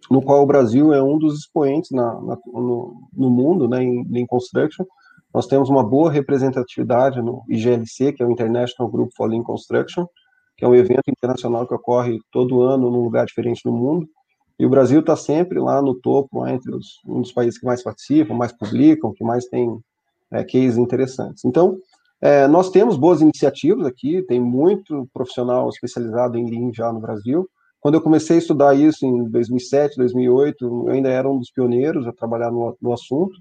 [0.09, 4.05] no qual o Brasil é um dos expoentes na, na, no, no, mundo, né, em
[4.09, 4.85] Lean Construction.
[5.33, 10.05] Nós temos uma boa representatividade no IGLC, que é o International Group for Lean Construction,
[10.55, 14.07] que é um evento internacional que ocorre todo ano num lugar diferente no mundo.
[14.59, 17.65] E o Brasil está sempre lá no topo, lá entre os, um dos países que
[17.65, 19.79] mais participam, mais publicam, que mais tem
[20.31, 21.45] é, cases interessantes.
[21.45, 21.77] Então,
[22.19, 27.47] é, nós temos boas iniciativas aqui, tem muito profissional especializado em Lean já no Brasil.
[27.87, 32.05] Quando eu comecei a estudar isso em 2007, 2008, eu ainda era um dos pioneiros
[32.05, 33.31] a trabalhar no, no assunto.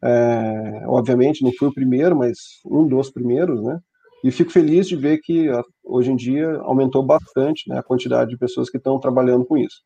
[0.00, 3.80] É, obviamente, não fui o primeiro, mas um dos primeiros, né?
[4.22, 5.48] E fico feliz de ver que
[5.82, 9.82] hoje em dia aumentou bastante né, a quantidade de pessoas que estão trabalhando com isso.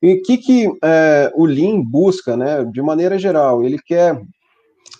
[0.00, 3.64] E o que, que é, o Lean busca, né, de maneira geral?
[3.64, 4.22] Ele quer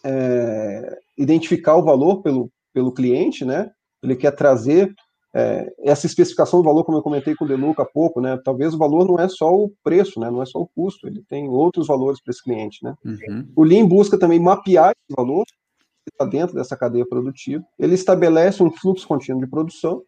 [0.04, 3.70] é, identificar o valor pelo, pelo cliente, né?
[4.02, 4.92] Ele quer trazer
[5.34, 8.38] é, essa especificação do valor, como eu comentei com o Deluca há pouco, né?
[8.44, 10.30] Talvez o valor não é só o preço, né?
[10.30, 12.94] Não é só o custo, ele tem outros valores para esse cliente, né?
[13.04, 13.46] Uhum.
[13.54, 17.64] O Lean busca também mapear esse valor que está dentro dessa cadeia produtiva.
[17.78, 20.02] Ele estabelece um fluxo contínuo de produção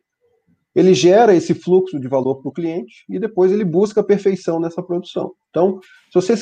[0.75, 4.61] ele gera esse fluxo de valor para o cliente e depois ele busca a perfeição
[4.61, 5.33] nessa produção.
[5.51, 5.81] Então,
[6.13, 6.35] se você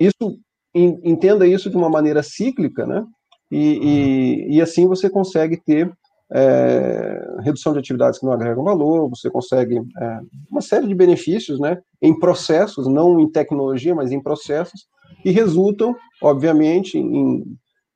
[0.00, 0.40] isso
[0.74, 3.04] entenda isso de uma maneira cíclica, né?
[3.50, 5.90] E, e, e assim você consegue ter
[6.32, 10.20] é, redução de atividades que não agregam valor, você consegue é,
[10.50, 11.78] uma série de benefícios, né?
[12.02, 14.86] Em processos, não em tecnologia, mas em processos
[15.22, 17.44] que resultam, obviamente, em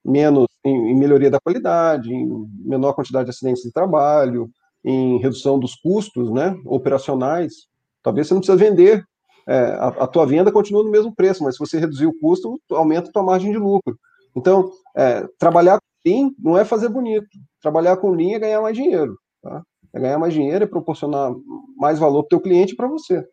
[0.04, 4.50] menos em, em melhoria da qualidade, em menor quantidade de acidentes de trabalho,
[4.84, 7.66] em redução dos custos né, operacionais,
[8.02, 9.04] talvez você não precisa vender,
[9.46, 12.60] é, a, a, tua venda continua no mesmo preço, mas se você reduzir o custo,
[12.70, 13.98] aumenta a tua margem de lucro.
[14.36, 17.26] Então, é, trabalhar Lean não é fazer bonito,
[17.60, 19.62] trabalhar com Lean é ganhar mais dinheiro, tá?
[19.92, 21.32] é ganhar mais dinheiro, é proporcionar
[21.76, 23.24] mais valor para o teu cliente e para você.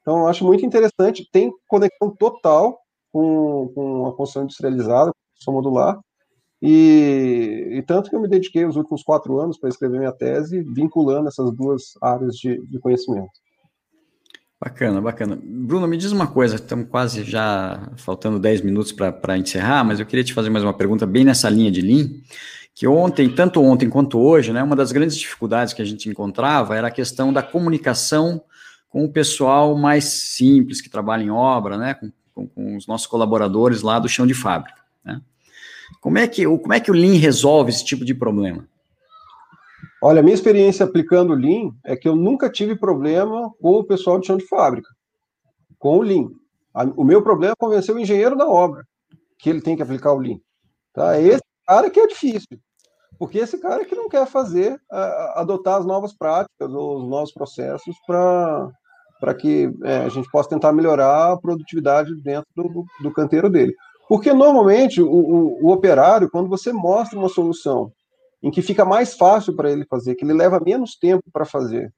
[0.00, 2.78] Então, eu acho muito interessante, tem conexão total
[3.12, 6.00] com, com a construção industrializada, construção modular,
[6.60, 10.62] e, e, tanto que eu me dediquei os últimos quatro anos para escrever minha tese,
[10.62, 13.32] vinculando essas duas áreas de, de conhecimento.
[14.60, 15.36] Bacana, bacana.
[15.42, 20.06] Bruno, me diz uma coisa, estamos quase já faltando 10 minutos para encerrar, mas eu
[20.06, 22.08] queria te fazer mais uma pergunta bem nessa linha de Lean,
[22.74, 26.76] que ontem, tanto ontem quanto hoje, né, uma das grandes dificuldades que a gente encontrava
[26.76, 28.42] era a questão da comunicação
[28.88, 33.06] com o pessoal mais simples, que trabalha em obra, né, com, com, com os nossos
[33.06, 34.80] colaboradores lá do chão de fábrica.
[35.04, 35.20] Né?
[36.00, 38.66] Como é que, como é que o Lean resolve esse tipo de problema?
[40.00, 43.84] Olha, a minha experiência aplicando o Lean é que eu nunca tive problema com o
[43.84, 44.88] pessoal de chão de fábrica,
[45.78, 46.28] com o Lean.
[46.96, 48.84] O meu problema é convencer o engenheiro da obra
[49.38, 50.38] que ele tem que aplicar o Lean.
[50.92, 51.20] Tá?
[51.20, 52.58] Esse cara que é difícil,
[53.18, 54.80] porque esse cara que não quer fazer,
[55.34, 60.72] adotar as novas práticas ou os novos processos para que é, a gente possa tentar
[60.72, 63.74] melhorar a produtividade dentro do, do, canteiro dele.
[64.08, 67.92] Porque normalmente o, o, o, operário, quando você mostra uma solução
[68.42, 71.92] em que fica mais fácil para ele fazer, que ele leva menos tempo para fazer,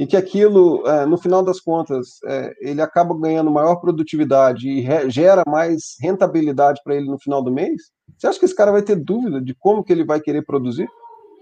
[0.00, 5.10] e que aquilo, é, no final das contas, é, ele acaba ganhando maior produtividade e
[5.10, 8.80] gera mais rentabilidade para ele no final do mês, você acha que esse cara vai
[8.80, 10.88] ter dúvida de como que ele vai querer produzir?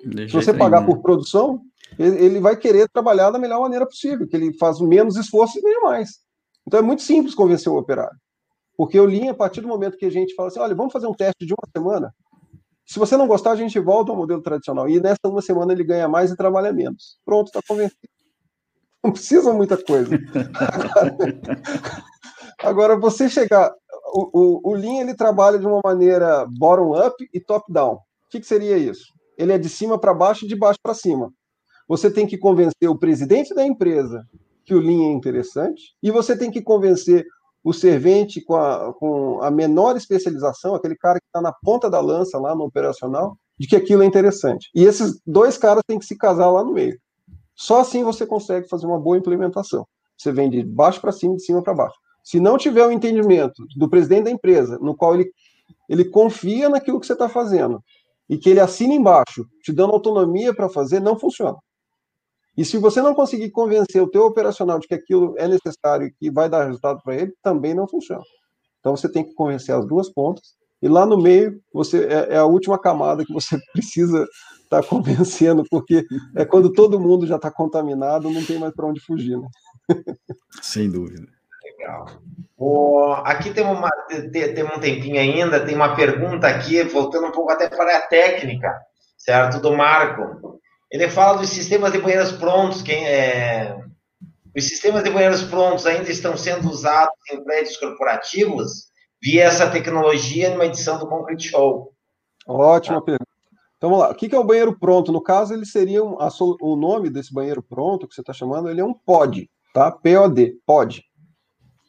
[0.04, 1.60] De Se você pagar por produção,
[1.96, 5.62] ele, ele vai querer trabalhar da melhor maneira possível, que ele faz menos esforço e
[5.62, 6.18] ganha mais.
[6.66, 8.18] Então é muito simples convencer o operário.
[8.76, 11.06] Porque eu li a partir do momento que a gente fala assim, olha, vamos fazer
[11.06, 12.12] um teste de uma semana.
[12.84, 14.88] Se você não gostar, a gente volta ao modelo tradicional.
[14.88, 17.20] E nessa uma semana ele ganha mais e trabalha menos.
[17.24, 18.17] Pronto, está convencido.
[19.04, 20.18] Não precisa muita coisa.
[20.98, 21.40] Agora,
[22.58, 23.72] agora você chegar.
[24.12, 27.94] O, o, o Lean ele trabalha de uma maneira bottom-up e top-down.
[27.94, 29.12] O que, que seria isso?
[29.36, 31.30] Ele é de cima para baixo e de baixo para cima.
[31.86, 34.26] Você tem que convencer o presidente da empresa
[34.64, 37.24] que o Lean é interessante, e você tem que convencer
[37.64, 42.00] o servente com a, com a menor especialização, aquele cara que está na ponta da
[42.00, 44.68] lança lá no operacional, de que aquilo é interessante.
[44.74, 46.98] E esses dois caras têm que se casar lá no meio.
[47.58, 49.84] Só assim você consegue fazer uma boa implementação.
[50.16, 51.96] Você vem de baixo para cima, de cima para baixo.
[52.22, 55.28] Se não tiver o entendimento do presidente da empresa, no qual ele,
[55.88, 57.82] ele confia naquilo que você está fazendo,
[58.28, 61.56] e que ele assina embaixo, te dando autonomia para fazer, não funciona.
[62.56, 66.12] E se você não conseguir convencer o teu operacional de que aquilo é necessário e
[66.12, 68.22] que vai dar resultado para ele, também não funciona.
[68.78, 70.56] Então você tem que convencer as duas pontas.
[70.80, 74.26] E lá no meio, você é, é a última camada que você precisa
[74.68, 76.06] estar tá convencendo, porque
[76.36, 79.38] é quando todo mundo já está contaminado, não tem mais para onde fugir.
[79.38, 79.48] Né?
[80.62, 81.26] Sem dúvida.
[81.64, 82.06] Legal.
[82.56, 87.32] O, aqui tem, uma, tem, tem um tempinho ainda, tem uma pergunta aqui, voltando um
[87.32, 88.74] pouco até para a técnica,
[89.16, 89.60] certo?
[89.60, 90.58] Do Marco.
[90.90, 92.82] Ele fala dos sistemas de banheiros prontos.
[92.82, 93.78] Quem é...
[94.56, 98.88] Os sistemas de banheiros prontos ainda estão sendo usados em prédios corporativos
[99.22, 101.92] via essa tecnologia numa edição do Concrete Show.
[102.46, 103.27] Ótima pergunta.
[103.78, 104.10] Então vamos lá.
[104.10, 105.12] O que é o banheiro pronto?
[105.12, 106.28] No caso, ele seria um, a,
[106.60, 109.90] o nome desse banheiro pronto que você está chamando, ele é um POD, tá?
[109.90, 111.02] POD, POD.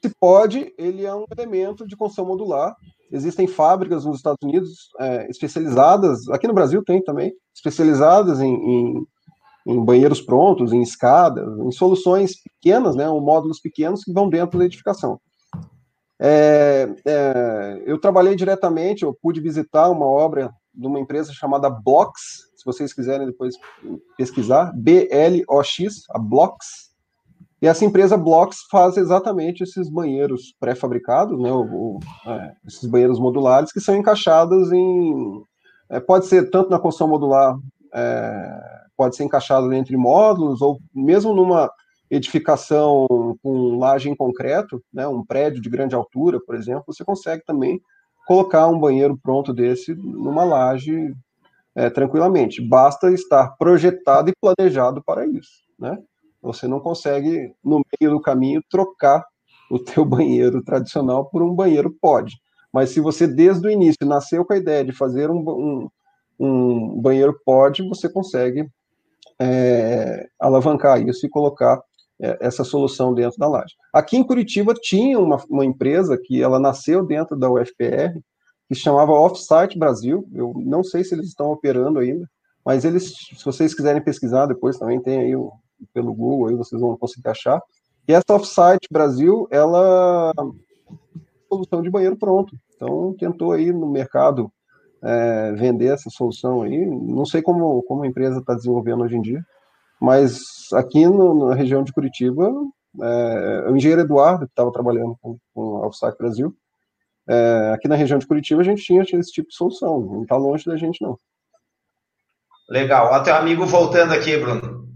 [0.02, 2.74] Esse pod, ele é um elemento de construção modular.
[3.12, 9.08] Existem fábricas nos Estados Unidos é, especializadas, aqui no Brasil tem também, especializadas em, em,
[9.68, 14.60] em, banheiros prontos, em escadas, em soluções pequenas, né, ou módulos pequenos que vão dentro
[14.60, 15.20] da edificação.
[16.22, 22.50] É, é, eu trabalhei diretamente, eu pude visitar uma obra de uma empresa chamada Blocks,
[22.56, 23.56] se vocês quiserem depois
[24.18, 26.90] pesquisar, B-L-O-X, a Blocks,
[27.62, 31.50] e essa empresa Blocks faz exatamente esses banheiros pré-fabricados, né,
[32.26, 35.44] é, esses banheiros modulares que são encaixados em.
[35.90, 37.58] É, pode ser tanto na construção modular,
[37.94, 38.60] é,
[38.96, 41.70] pode ser encaixado entre módulos, ou mesmo numa
[42.10, 43.08] edificação
[43.44, 47.82] com laje em concreto, né, um prédio de grande altura, por exemplo, você consegue também
[48.30, 51.16] colocar um banheiro pronto desse numa laje
[51.74, 52.62] é, tranquilamente.
[52.62, 55.98] Basta estar projetado e planejado para isso, né?
[56.40, 59.26] Você não consegue, no meio do caminho, trocar
[59.72, 62.40] o teu banheiro tradicional por um banheiro pod.
[62.72, 65.90] Mas se você, desde o início, nasceu com a ideia de fazer um, um,
[66.40, 68.70] um banheiro pod, você consegue
[69.42, 71.82] é, alavancar isso e colocar
[72.20, 73.74] essa solução dentro da laje.
[73.94, 78.20] Aqui em Curitiba tinha uma, uma empresa que ela nasceu dentro da UFPR,
[78.68, 80.28] que chamava Offsite Brasil.
[80.34, 82.30] Eu não sei se eles estão operando ainda,
[82.66, 85.52] mas eles, se vocês quiserem pesquisar depois, também tem aí o,
[85.94, 87.62] pelo Google, aí vocês vão conseguir achar.
[88.08, 90.34] E essa Offsite Brasil, ela
[91.50, 92.56] solução de banheiro pronto.
[92.76, 94.52] Então, tentou aí no mercado
[95.02, 96.86] é, vender essa solução aí.
[96.86, 99.44] Não sei como, como a empresa está desenvolvendo hoje em dia,
[100.00, 100.42] mas
[100.74, 102.52] aqui no, na região de Curitiba,
[103.02, 106.56] é, o engenheiro Eduardo, que estava trabalhando com, com a Offsite Brasil,
[107.28, 110.00] é, aqui na região de Curitiba a gente tinha esse tipo de solução.
[110.00, 111.18] Não está longe da gente, não.
[112.68, 113.12] Legal.
[113.12, 114.88] Ó, teu amigo voltando aqui, Bruno.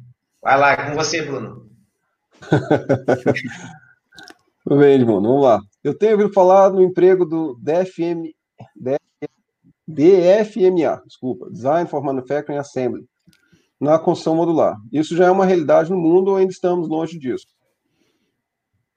[0.42, 1.70] Vai lá, é com você, Bruno.
[4.64, 5.60] Tudo bem, Edmundo, vamos lá.
[5.84, 8.34] Eu tenho ouvido falar no emprego do DFM,
[9.88, 13.06] DFMA, desculpa, Design for Manufacturing Assembly,
[13.84, 14.78] na construção modular.
[14.92, 17.46] Isso já é uma realidade no mundo ou ainda estamos longe disso?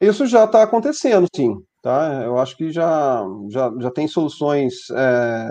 [0.01, 1.57] Isso já está acontecendo, sim.
[1.83, 2.23] Tá?
[2.25, 5.49] Eu acho que já, já, já tem soluções, é,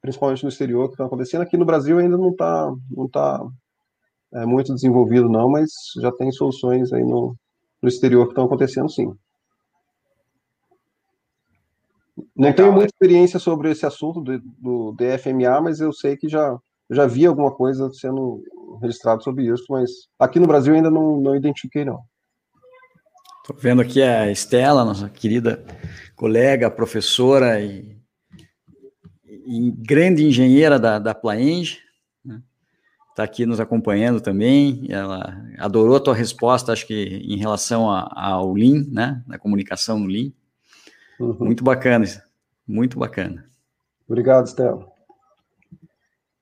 [0.00, 1.42] principalmente no exterior, que estão acontecendo.
[1.42, 3.40] Aqui no Brasil ainda não está não tá
[4.32, 5.70] é, muito desenvolvido, não, mas
[6.00, 7.36] já tem soluções aí no,
[7.80, 9.12] no exterior que estão acontecendo, sim.
[12.36, 16.28] Não Legal, tenho muita experiência sobre esse assunto do, do DFMA, mas eu sei que
[16.28, 16.56] já,
[16.94, 18.42] já vi alguma coisa sendo
[18.80, 22.00] registrado sobre isso, mas aqui no Brasil ainda não, não identifiquei, não.
[23.42, 25.62] Estou vendo aqui a Estela, nossa querida
[26.16, 27.96] colega, professora e,
[29.26, 31.84] e grande engenheira da, da Plaenge,
[33.14, 34.86] está aqui nos acompanhando também.
[34.88, 39.22] Ela adorou a tua resposta, acho que em relação ao Lean, né?
[39.26, 40.32] Da comunicação no Lean.
[41.20, 41.36] Uhum.
[41.40, 42.06] Muito bacana,
[42.66, 43.44] muito bacana.
[44.08, 44.93] Obrigado, Stella.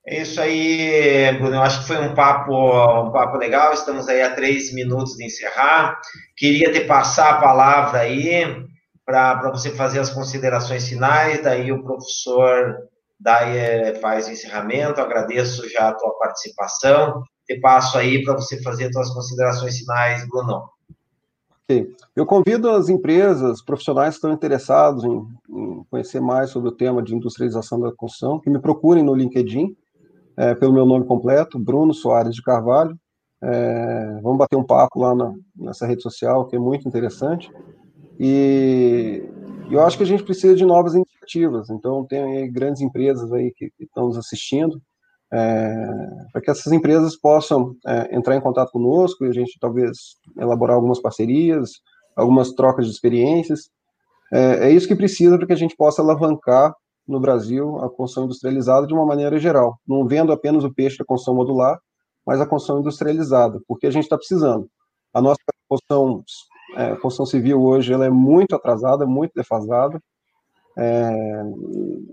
[0.04, 1.54] É isso aí, Bruno.
[1.54, 3.72] Eu acho que foi um papo, um papo legal.
[3.72, 6.00] Estamos aí a três minutos de encerrar.
[6.36, 8.66] Queria te passar a palavra aí
[9.04, 11.42] para você fazer as considerações finais.
[11.42, 12.76] Daí o professor
[13.18, 15.00] daí faz o encerramento.
[15.00, 17.22] Agradeço já a tua participação.
[17.46, 20.64] Te passo aí para você fazer as tuas considerações finais, Bruno.
[21.64, 21.94] Ok.
[22.16, 27.02] Eu convido as empresas, profissionais que estão interessados em, em, conhecer mais sobre o tema
[27.02, 29.76] de industrialização da construção, que me procurem no LinkedIn,
[30.42, 32.98] é, pelo meu nome completo, Bruno Soares de Carvalho.
[33.40, 37.48] É, vamos bater um papo lá na, nessa rede social, que é muito interessante.
[38.18, 39.22] E
[39.70, 41.70] eu acho que a gente precisa de novas iniciativas.
[41.70, 44.82] Então, tem grandes empresas aí que, que estão nos assistindo,
[45.32, 45.86] é,
[46.32, 50.74] para que essas empresas possam é, entrar em contato conosco e a gente talvez elaborar
[50.74, 51.70] algumas parcerias,
[52.16, 53.70] algumas trocas de experiências.
[54.32, 56.74] É, é isso que precisa para que a gente possa alavancar
[57.06, 61.04] no Brasil a construção industrializada de uma maneira geral, não vendo apenas o peixe da
[61.04, 61.78] construção modular,
[62.26, 64.68] mas a construção industrializada, porque a gente está precisando.
[65.12, 65.38] A nossa
[65.68, 66.24] construção
[66.76, 70.00] é, construção civil hoje ela é muito atrasada, muito defasada.
[70.78, 71.42] É,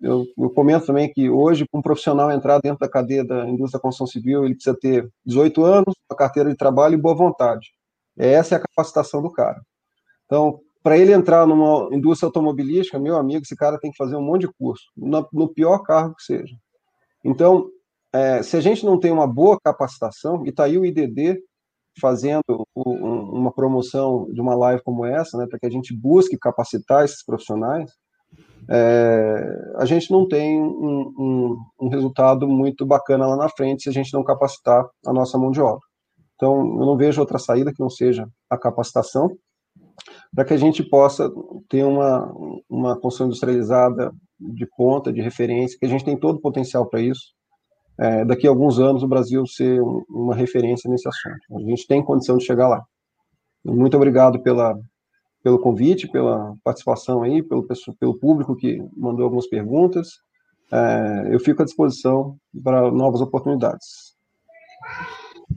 [0.02, 3.78] eu, eu, comento também que hoje, para um profissional entrar dentro da cadeia da indústria
[3.78, 7.70] da construção civil, ele precisa ter 18 anos, uma carteira de trabalho e boa vontade.
[8.18, 9.62] Essa é a capacitação do cara.
[10.26, 14.22] Então, para ele entrar numa indústria automobilística, meu amigo, esse cara tem que fazer um
[14.22, 16.56] monte de curso, no, pior carro que seja.
[17.24, 17.70] Então,
[18.14, 21.42] é, se a gente não tem uma boa capacitação, e está aí o IDD
[22.00, 22.42] fazendo
[22.76, 27.24] uma promoção de uma live como essa, né, para que a gente busque capacitar esses
[27.24, 27.92] profissionais,
[28.70, 33.90] é, a gente não tem um, um, um, resultado muito bacana lá na frente se
[33.90, 35.82] a gente não capacitar a nossa mão de obra.
[36.36, 39.36] Então, eu não vejo outra saída que não seja a capacitação.
[40.34, 41.32] Para que a gente possa
[41.68, 42.32] ter uma,
[42.70, 47.02] uma construção industrializada de ponta, de referência, que a gente tem todo o potencial para
[47.02, 47.34] isso.
[48.00, 51.58] É, daqui a alguns anos o Brasil ser uma referência nesse assunto.
[51.58, 52.84] A gente tem condição de chegar lá.
[53.64, 54.80] Muito obrigado pela,
[55.44, 57.68] pelo convite, pela participação aí, pelo,
[58.00, 60.08] pelo público que mandou algumas perguntas.
[60.72, 64.16] É, eu fico à disposição para novas oportunidades.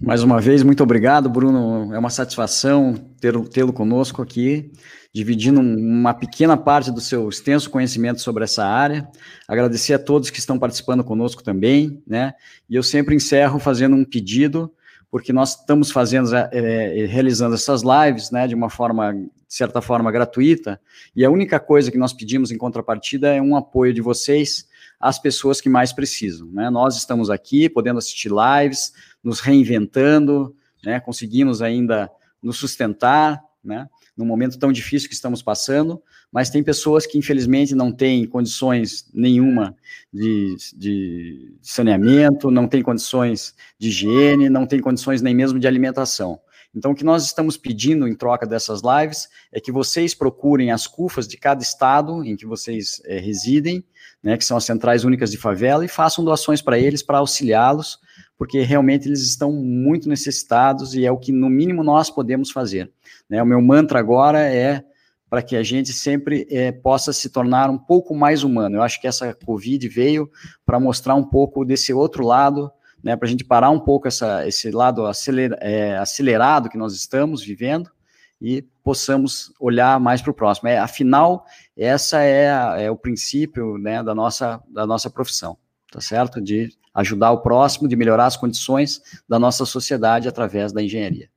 [0.03, 1.95] Mais uma vez, muito obrigado, Bruno.
[1.95, 4.73] É uma satisfação tê-lo conosco aqui,
[5.15, 9.09] dividindo uma pequena parte do seu extenso conhecimento sobre essa área.
[9.47, 12.35] Agradecer a todos que estão participando conosco também, né?
[12.69, 14.73] E eu sempre encerro fazendo um pedido,
[15.09, 19.81] porque nós estamos fazendo, é, é realizando essas lives, né, de uma forma, de certa
[19.81, 20.81] forma, gratuita,
[21.15, 24.67] e a única coisa que nós pedimos em contrapartida é um apoio de vocês
[25.03, 26.71] às pessoas que mais precisam, né?
[26.71, 28.93] Nós estamos aqui podendo assistir lives,
[29.23, 31.01] nos reinventando, né?
[31.01, 32.09] Conseguimos ainda
[32.41, 33.89] nos sustentar, né?
[34.17, 36.01] Num momento tão difícil que estamos passando,
[36.31, 39.75] mas tem pessoas que infelizmente não têm condições nenhuma
[40.13, 46.41] de, de saneamento, não têm condições de higiene, não têm condições nem mesmo de alimentação.
[46.75, 50.87] Então, o que nós estamos pedindo em troca dessas lives é que vocês procurem as
[50.87, 53.85] CUFAs de cada estado em que vocês é, residem,
[54.23, 57.99] né, que são as centrais únicas de favela, e façam doações para eles para auxiliá-los
[58.43, 62.91] porque realmente eles estão muito necessitados e é o que, no mínimo, nós podemos fazer.
[63.31, 63.41] Né?
[63.41, 64.83] O meu mantra agora é
[65.31, 68.79] para que a gente sempre é, possa se tornar um pouco mais humano.
[68.79, 70.29] Eu acho que essa Covid veio
[70.66, 72.68] para mostrar um pouco desse outro lado,
[73.01, 76.95] né, para a gente parar um pouco essa, esse lado aceler, é, acelerado que nós
[76.95, 77.93] estamos vivendo
[78.41, 80.68] e possamos olhar mais para o próximo.
[80.68, 81.47] É, afinal,
[81.77, 85.57] essa é, a, é o princípio né, da, nossa, da nossa profissão,
[85.91, 86.41] tá certo?
[86.41, 91.31] De ajudar o próximo, de melhorar as condições da nossa sociedade através da engenharia.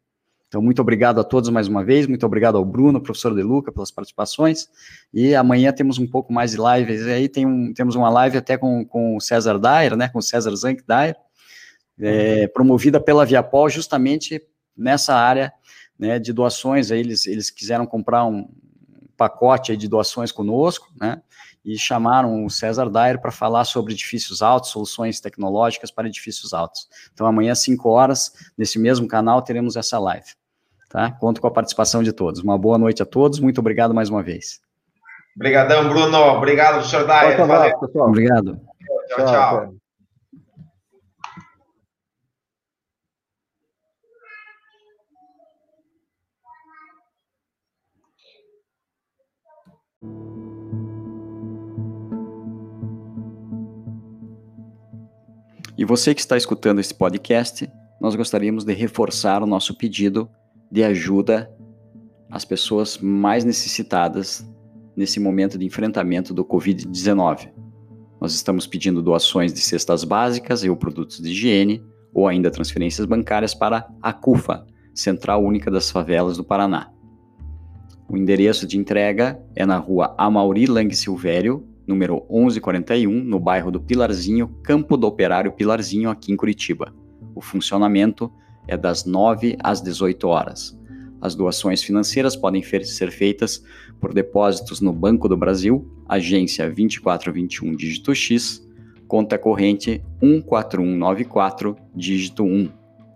[0.48, 3.72] Então, muito obrigado a todos mais uma vez, muito obrigado ao Bruno, professor De Luca,
[3.72, 4.70] pelas participações,
[5.14, 8.58] e amanhã temos um pouco mais de lives, aí tem um, temos uma live até
[8.58, 11.16] com, com o César Dair, né, com o César Zank Dair,
[12.00, 14.42] é, promovida pela Viapol justamente
[14.78, 15.52] nessa área
[15.98, 18.48] né, de doações, aí eles, eles quiseram comprar um
[19.18, 21.22] pacote de doações conosco, né,
[21.64, 26.88] e chamaram o César Dyer para falar sobre edifícios altos, soluções tecnológicas para edifícios altos.
[27.14, 30.28] Então, amanhã, às 5 horas, nesse mesmo canal, teremos essa live.
[30.90, 31.12] Tá?
[31.12, 32.42] Conto com a participação de todos.
[32.42, 34.62] Uma boa noite a todos, muito obrigado mais uma vez.
[35.36, 36.18] Obrigadão, Bruno.
[36.18, 37.46] Obrigado, professor Dyer.
[37.46, 37.74] Valeu.
[37.96, 38.62] Obrigado.
[39.10, 39.18] tchau.
[39.18, 39.26] tchau.
[39.26, 39.85] tchau.
[55.78, 57.70] E você que está escutando esse podcast,
[58.00, 60.30] nós gostaríamos de reforçar o nosso pedido
[60.72, 61.52] de ajuda
[62.32, 64.50] às pessoas mais necessitadas
[64.96, 67.52] nesse momento de enfrentamento do Covid-19.
[68.22, 73.54] Nós estamos pedindo doações de cestas básicas e produtos de higiene, ou ainda transferências bancárias
[73.54, 76.90] para a CUFA, Central Única das Favelas do Paraná.
[78.08, 83.80] O endereço de entrega é na rua Amauri Lang Silvério, número 1141, no bairro do
[83.80, 86.94] Pilarzinho, Campo do Operário Pilarzinho, aqui em Curitiba.
[87.34, 88.32] O funcionamento
[88.68, 90.78] é das 9 às 18 horas.
[91.22, 93.64] As doações financeiras podem ser feitas
[94.00, 98.64] por depósitos no Banco do Brasil, agência 2421 dígito X,
[99.08, 102.70] conta corrente 14194 dígito 1.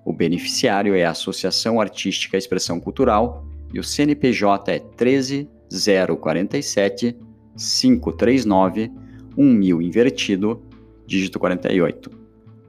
[0.06, 7.16] O beneficiário é a Associação Artística Expressão Cultural e o CNPJ é 13047
[7.60, 8.90] 539
[9.36, 10.62] 1000 invertido,
[11.06, 12.10] dígito 48.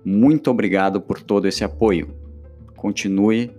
[0.04, 2.12] Muito obrigado por todo esse apoio.
[2.76, 3.50] Continue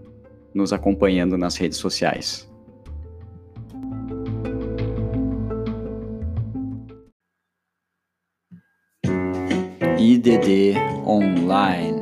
[0.54, 2.50] nos acompanhando nas redes sociais.
[9.98, 10.76] IDD
[11.06, 12.01] Online